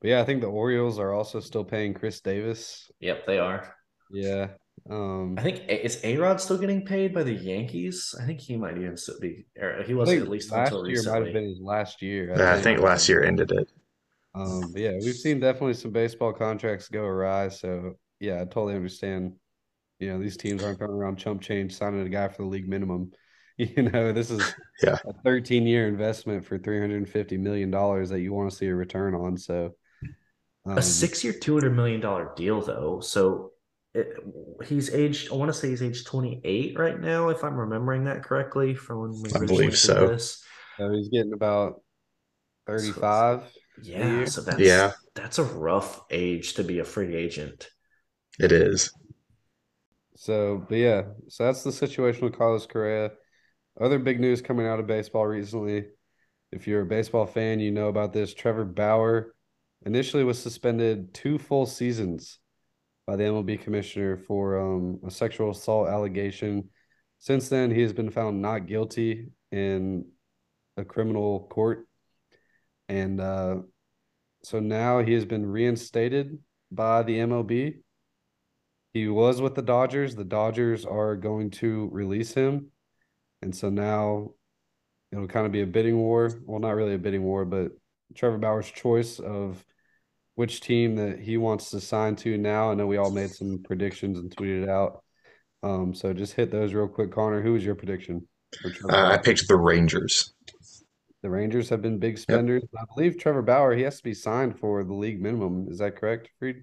[0.00, 2.90] but yeah, I think the Orioles are also still paying Chris Davis.
[3.00, 3.74] Yep, they are.
[4.12, 4.48] Yeah.
[4.90, 8.14] Um, I think is A Rod still getting paid by the Yankees?
[8.20, 9.46] I think he might even still be.
[9.86, 11.18] he wasn't at least last until year recently.
[11.20, 12.34] might have been his last year.
[12.34, 12.58] I, yeah, think.
[12.58, 13.68] I think last year ended it.
[14.34, 17.48] Um, yeah, we've seen definitely some baseball contracts go awry.
[17.48, 19.32] So yeah, I totally understand
[20.04, 22.68] you know, these teams aren't going around chump change signing a guy for the league
[22.68, 23.12] minimum.
[23.56, 24.42] You know, this is
[24.82, 24.98] yeah.
[25.06, 29.14] a 13 year investment for 350 million dollars that you want to see a return
[29.14, 29.36] on.
[29.36, 29.76] So
[30.66, 32.98] um, a six year, 200 million dollar deal though.
[32.98, 33.52] So
[33.94, 34.16] it,
[34.66, 38.24] he's aged, I want to say he's aged 28 right now, if I'm remembering that
[38.24, 40.08] correctly from when we I believe so.
[40.08, 40.42] This.
[40.76, 41.80] So he's getting about
[42.66, 43.42] 35.
[43.42, 43.48] So
[43.84, 44.24] yeah.
[44.24, 47.68] So that's, yeah, that's a rough age to be a free agent.
[48.40, 48.92] It is.
[50.16, 53.12] So, but yeah, so that's the situation with Carlos Correa.
[53.80, 55.86] Other big news coming out of baseball recently.
[56.52, 58.32] If you're a baseball fan, you know about this.
[58.32, 59.34] Trevor Bauer
[59.84, 62.38] initially was suspended two full seasons
[63.06, 66.70] by the MLB commissioner for um, a sexual assault allegation.
[67.18, 70.06] Since then, he has been found not guilty in
[70.76, 71.86] a criminal court.
[72.88, 73.56] And uh,
[74.44, 76.38] so now he has been reinstated
[76.70, 77.83] by the MLB
[78.94, 80.14] he was with the Dodgers.
[80.14, 82.70] The Dodgers are going to release him.
[83.42, 84.30] And so now
[85.12, 86.30] it'll kind of be a bidding war.
[86.46, 87.72] Well, not really a bidding war, but
[88.14, 89.62] Trevor Bauer's choice of
[90.36, 92.70] which team that he wants to sign to now.
[92.70, 95.02] I know we all made some predictions and tweeted it out.
[95.64, 97.42] Um, so just hit those real quick, Connor.
[97.42, 98.28] Who was your prediction?
[98.88, 100.34] Uh, I picked the Rangers.
[101.22, 102.62] The Rangers have been big spenders.
[102.62, 102.82] Yep.
[102.82, 105.66] I believe Trevor Bauer, he has to be signed for the league minimum.
[105.68, 106.62] Is that correct, Freed?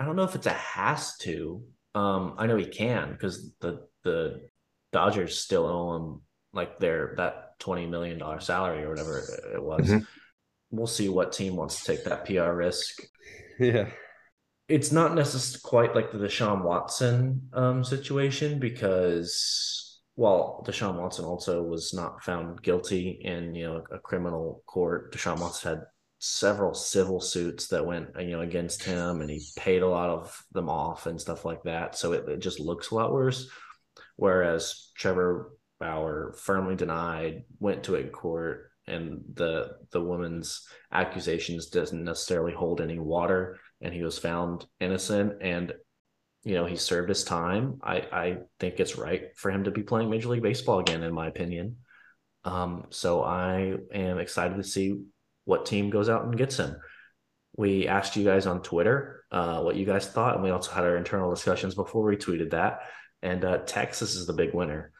[0.00, 1.62] I don't know if it's a has to.
[1.94, 4.48] Um, I know he can because the the
[4.92, 6.22] Dodgers still owe him
[6.54, 9.18] like their that twenty million dollar salary or whatever
[9.54, 9.86] it was.
[9.86, 10.04] Mm-hmm.
[10.70, 13.02] We'll see what team wants to take that PR risk.
[13.58, 13.90] Yeah.
[14.68, 21.62] It's not necessarily quite like the Deshaun Watson um, situation because well, Deshaun Watson also
[21.62, 25.14] was not found guilty in you know a criminal court.
[25.14, 25.82] Deshaun Watson had
[26.20, 30.44] several civil suits that went you know against him, and he paid a lot of
[30.52, 31.96] them off and stuff like that.
[31.96, 33.48] So it, it just looks a lot worse.
[34.16, 42.04] Whereas Trevor Bauer firmly denied, went to a court, and the the woman's accusations doesn't
[42.04, 45.38] necessarily hold any water, and he was found innocent.
[45.40, 45.72] And
[46.42, 47.80] you know, he served his time.
[47.82, 51.12] I, I think it's right for him to be playing Major League Baseball again, in
[51.12, 51.76] my opinion.
[52.44, 55.00] Um, so I am excited to see
[55.44, 56.76] what team goes out and gets him.
[57.56, 60.84] We asked you guys on Twitter uh, what you guys thought, and we also had
[60.84, 62.80] our internal discussions before we tweeted that.
[63.22, 64.92] And uh, Texas is the big winner.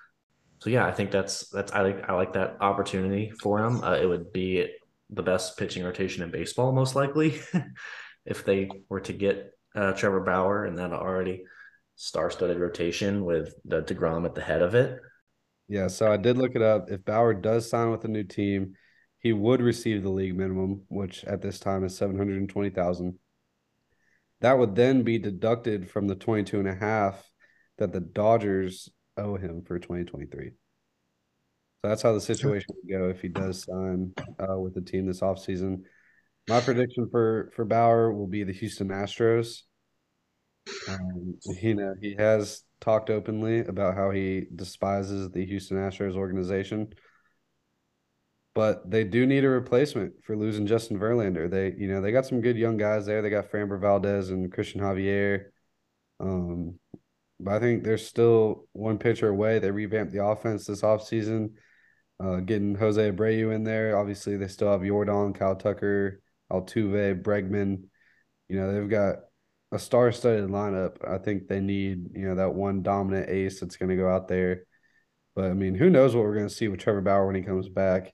[0.59, 3.83] So yeah, I think that's that's I like I like that opportunity for him.
[3.83, 4.67] Uh, it would be
[5.09, 7.41] the best pitching rotation in baseball, most likely,
[8.27, 11.45] if they were to get uh, Trevor Bauer and that already
[11.97, 15.01] star-studded rotation with the deGrom at the head of it.
[15.69, 16.91] Yeah, so I did look it up.
[16.91, 18.75] If Bauer does sign with a new team,
[19.21, 22.71] he would receive the league minimum, which at this time is seven hundred and twenty
[22.71, 23.19] thousand.
[24.41, 27.31] That would then be deducted from the 22 and a half
[27.77, 30.53] that the Dodgers owe him for 2023.
[31.83, 35.07] So that's how the situation would go if he does sign uh, with the team
[35.07, 35.83] this offseason.
[36.49, 39.63] My prediction for for Bauer will be the Houston Astros.
[40.89, 46.93] Um, you know, he has talked openly about how he despises the Houston Astros organization,
[48.61, 51.51] but they do need a replacement for losing Justin Verlander.
[51.51, 53.23] They, you know, they got some good young guys there.
[53.23, 55.45] They got Framber Valdez and Cristian Javier.
[56.21, 56.79] Um,
[57.41, 59.61] but I think they're still one pitcher away.
[59.61, 61.53] They revamped the offense this offseason,
[62.23, 63.97] uh, getting Jose Abreu in there.
[63.97, 66.21] Obviously, they still have Yordan, Kyle Tucker,
[66.53, 67.85] Altuve, Bregman.
[68.51, 69.21] You know, they've got
[69.73, 70.97] a star-studded lineup.
[71.09, 74.29] I think they need, you know, that one dominant ace that's going to go out
[74.29, 74.65] there.
[75.35, 77.41] But I mean, who knows what we're going to see with Trevor Bauer when he
[77.41, 78.13] comes back?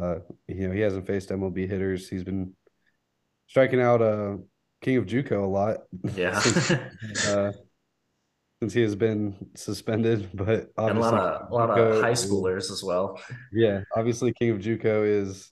[0.00, 2.08] Uh, you know, he hasn't faced MLB hitters.
[2.08, 2.54] He's been
[3.46, 4.36] striking out uh
[4.80, 5.78] King of JUCO a lot.
[6.14, 6.38] Yeah.
[6.40, 6.70] since,
[7.28, 7.52] uh,
[8.60, 12.70] since, he has been suspended, but and a lot of a lot of high schoolers
[12.70, 13.20] as well.
[13.52, 15.50] Yeah, obviously King of JUCO is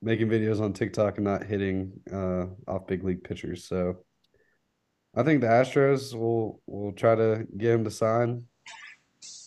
[0.00, 3.66] making videos on TikTok and not hitting uh, off big league pitchers.
[3.66, 3.98] So
[5.14, 8.44] I think the Astros will will try to get him to sign.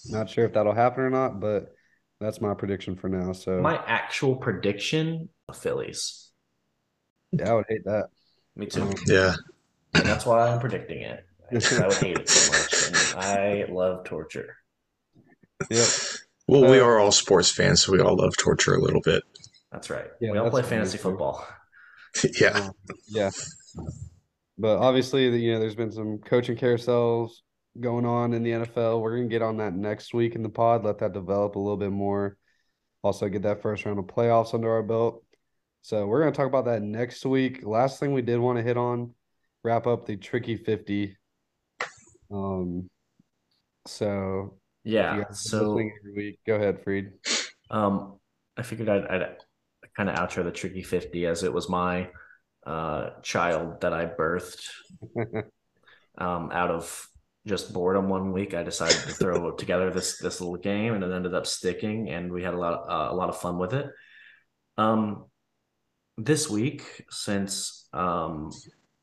[0.07, 1.73] Not sure if that'll happen or not, but
[2.19, 3.33] that's my prediction for now.
[3.33, 6.31] So my actual prediction: Phillies.
[7.31, 8.09] Yeah, I would hate that.
[8.55, 8.83] Me too.
[8.83, 9.35] Um, yeah,
[9.93, 11.25] and that's why I'm predicting it.
[11.51, 14.57] I would hate it so much, and I love torture.
[15.69, 15.87] Yep.
[16.47, 19.23] Well, uh, we are all sports fans, so we all love torture a little bit.
[19.71, 20.07] That's right.
[20.21, 21.45] Yeah, we all play fantasy football.
[22.39, 22.49] yeah.
[22.49, 22.71] Um,
[23.07, 23.31] yeah.
[24.57, 27.41] But obviously, you know, there's been some coaching carousels
[27.79, 29.01] going on in the NFL.
[29.01, 31.59] We're going to get on that next week in the pod, let that develop a
[31.59, 32.37] little bit more.
[33.03, 35.23] Also, get that first round of playoffs under our belt.
[35.81, 37.63] So, we're going to talk about that next week.
[37.63, 39.13] Last thing we did want to hit on,
[39.63, 41.15] wrap up the Triicky 50.
[42.31, 42.89] Um,
[43.85, 45.25] so, yeah.
[45.31, 47.11] So, every week, go ahead, Freed.
[47.69, 48.19] Um,
[48.57, 49.37] I figured I'd, I'd
[49.95, 52.09] kind of outro the Triicky 50 as it was my
[52.65, 54.67] uh, child that I birthed
[56.17, 57.07] um, out of
[57.47, 58.53] just boredom one week.
[58.53, 62.31] I decided to throw together this this little game, and it ended up sticking, and
[62.31, 63.87] we had a lot uh, a lot of fun with it.
[64.77, 65.25] Um,
[66.17, 68.51] this week, since um,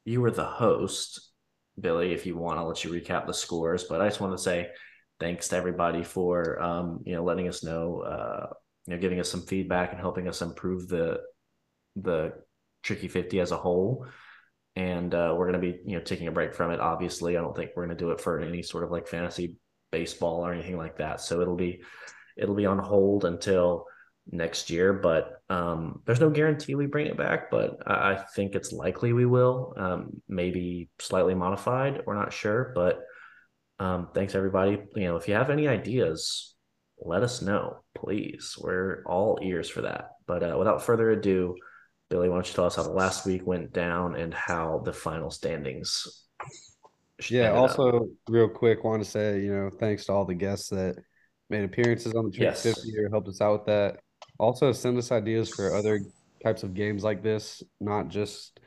[0.05, 1.33] you were the host,
[1.79, 3.85] Billy, if you want, I'll let you recap the scores.
[3.85, 4.69] But I just want to say
[5.21, 8.53] thanks to everybody for um, you know letting us know uh,
[8.87, 11.21] you know, giving us some feedback and helping us improve the
[11.97, 12.33] the
[12.83, 14.07] Triicky 50 as a whole
[14.77, 17.41] and uh, we're going to be you know taking a break from it obviously i
[17.41, 19.57] don't think we're going to do it for any sort of like fantasy
[19.91, 21.83] baseball or anything like that so it'll be
[22.37, 23.85] it'll be on hold until
[24.31, 28.55] next year but um, there's no guarantee we bring it back but i, I think
[28.55, 33.01] it's likely we will um, maybe slightly modified we're not sure but
[33.79, 36.53] um, thanks everybody you know if you have any ideas
[37.05, 38.57] let us know, please.
[38.59, 40.11] We're all ears for that.
[40.27, 41.57] But uh, without further ado,
[42.13, 44.93] Billy, why don't you tell us how the last week went down and how the
[44.93, 46.27] final standings?
[47.31, 47.53] Yeah.
[47.53, 48.03] Also, up.
[48.29, 50.97] real quick, want to say you know thanks to all the guests that
[51.49, 52.65] made appearances on the Trick yes.
[52.65, 54.01] 50 or helped us out with that.
[54.39, 56.01] Also, send us ideas for other
[56.45, 58.61] types of games like this, not just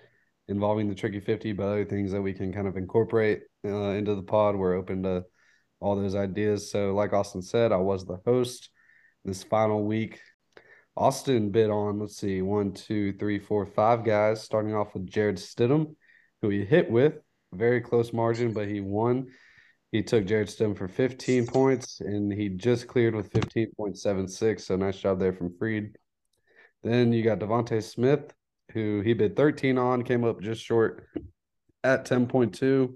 [0.48, 4.16] involving the Triicky 50, but other things that we can kind of incorporate uh, into
[4.16, 4.56] the pod.
[4.56, 5.24] We're open to
[5.80, 6.72] all those ideas.
[6.72, 8.72] So, like Austin said, I was the host
[9.24, 10.20] this final week.
[10.98, 15.38] Austin bid on, let's see, one, two, three, four, five guys, starting off with Jarrett
[15.38, 15.96] Stidham,
[16.41, 17.16] who he hit with
[17.56, 19.28] very close margin, but he won.
[19.91, 24.62] He took Jarrett Stidham for 15 points, and he just cleared with 15.76.
[24.62, 25.98] So nice job there from Freed.
[26.84, 28.34] Then you got DeVonta Smith,
[28.72, 31.08] who he bid 13 on, came up just short
[31.84, 32.96] at 10.2.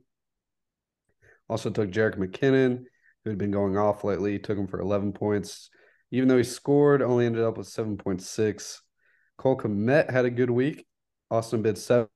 [1.48, 2.84] Also took Jerick McKinnon,
[3.24, 5.70] who had been going off lately, took him for 11 points.
[6.12, 8.80] Even though he scored, only ended up with 7.6.
[9.38, 10.86] Cole Kmet had a good week.
[11.32, 12.10] Austin bid seven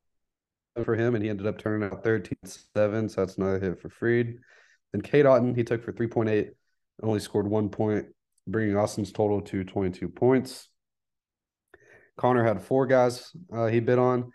[0.83, 2.37] for him, and he ended up turning out 13
[2.75, 3.09] 7.
[3.09, 4.39] So that's another hit for Freed.
[4.91, 6.49] Then Cade Otton, he took for 3.8,
[7.01, 8.07] only scored one point,
[8.47, 10.69] bringing Austin's total to 22 points.
[12.17, 14.31] Connor had four guys uh, he bid on.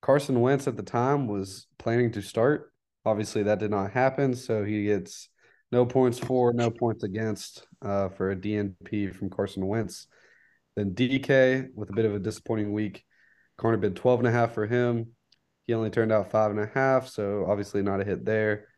[0.00, 2.72] Carson Wentz at the time was planning to start.
[3.04, 4.34] Obviously, that did not happen.
[4.34, 5.28] So he gets
[5.72, 10.06] no points for, no points against uh, for a DNP from Carson Wentz.
[10.76, 13.04] Then DK with a bit of a disappointing week.
[13.56, 15.08] Connor bid 12 and a half for him.
[15.66, 18.68] He only turned out five and a half, so obviously not a hit there.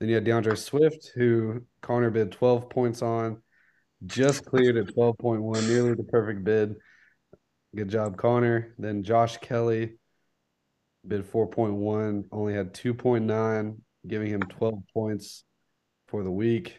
[0.00, 3.42] Then you had DeAndre Swift, who Connor bid 12 points on,
[4.04, 6.76] just cleared at 12.1, nearly the perfect bid.
[7.76, 8.74] Good job, Connor.
[8.78, 9.98] Then Josh Kelley
[11.06, 15.44] bid 4.1, only had 2.9, giving him 12 points
[16.08, 16.78] for the week.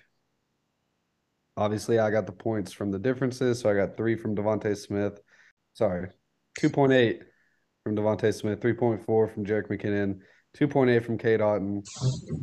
[1.56, 3.60] Obviously, I got the points from the differences.
[3.60, 5.20] So I got three from DeVonta Smith.
[5.74, 6.10] Sorry,
[6.60, 7.22] 2.8
[7.84, 10.20] from DeVonta Smith, 3.4 from Jerick McKinnon,
[10.58, 11.84] 2.8 from Cade Otton,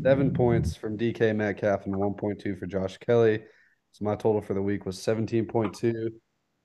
[0.02, 3.42] seven points from DK Metcalf, and 1.2 for Josh Kelley.
[3.92, 6.08] So my total for the week was 17.2.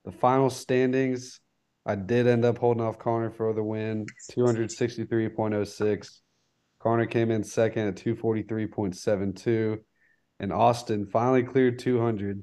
[0.05, 1.39] The final standings,
[1.85, 6.19] I did end up holding off Connor for the win, 263.06.
[6.79, 9.79] Connor came in second at 243.72
[10.41, 12.41] and Austin finally cleared 200.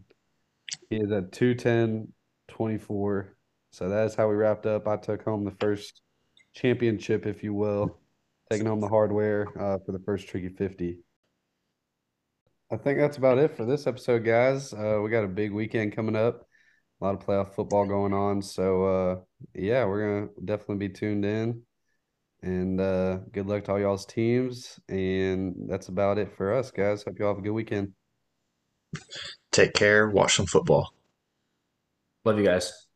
[0.89, 3.29] He is at 210.24.
[3.73, 4.87] So that's how we wrapped up.
[4.87, 6.01] I took home the first
[6.55, 7.99] championship, if you will,
[8.51, 11.01] taking home the hardware uh, for the first Triicky 50.
[12.71, 14.73] I think that's about it for this episode, guys.
[14.73, 16.47] Uh, we got a big weekend coming up,
[17.01, 18.43] a lot of playoff football going on.
[18.43, 19.17] So, uh,
[19.55, 21.63] yeah, we're going to definitely be tuned in.
[22.43, 24.79] And uh, good luck to all y'all's teams.
[24.89, 27.03] And that's about it for us, guys.
[27.03, 27.93] Hope y'all have a good weekend.
[29.51, 30.09] Take care.
[30.09, 30.95] Watch some football.
[32.25, 32.88] Love you guys.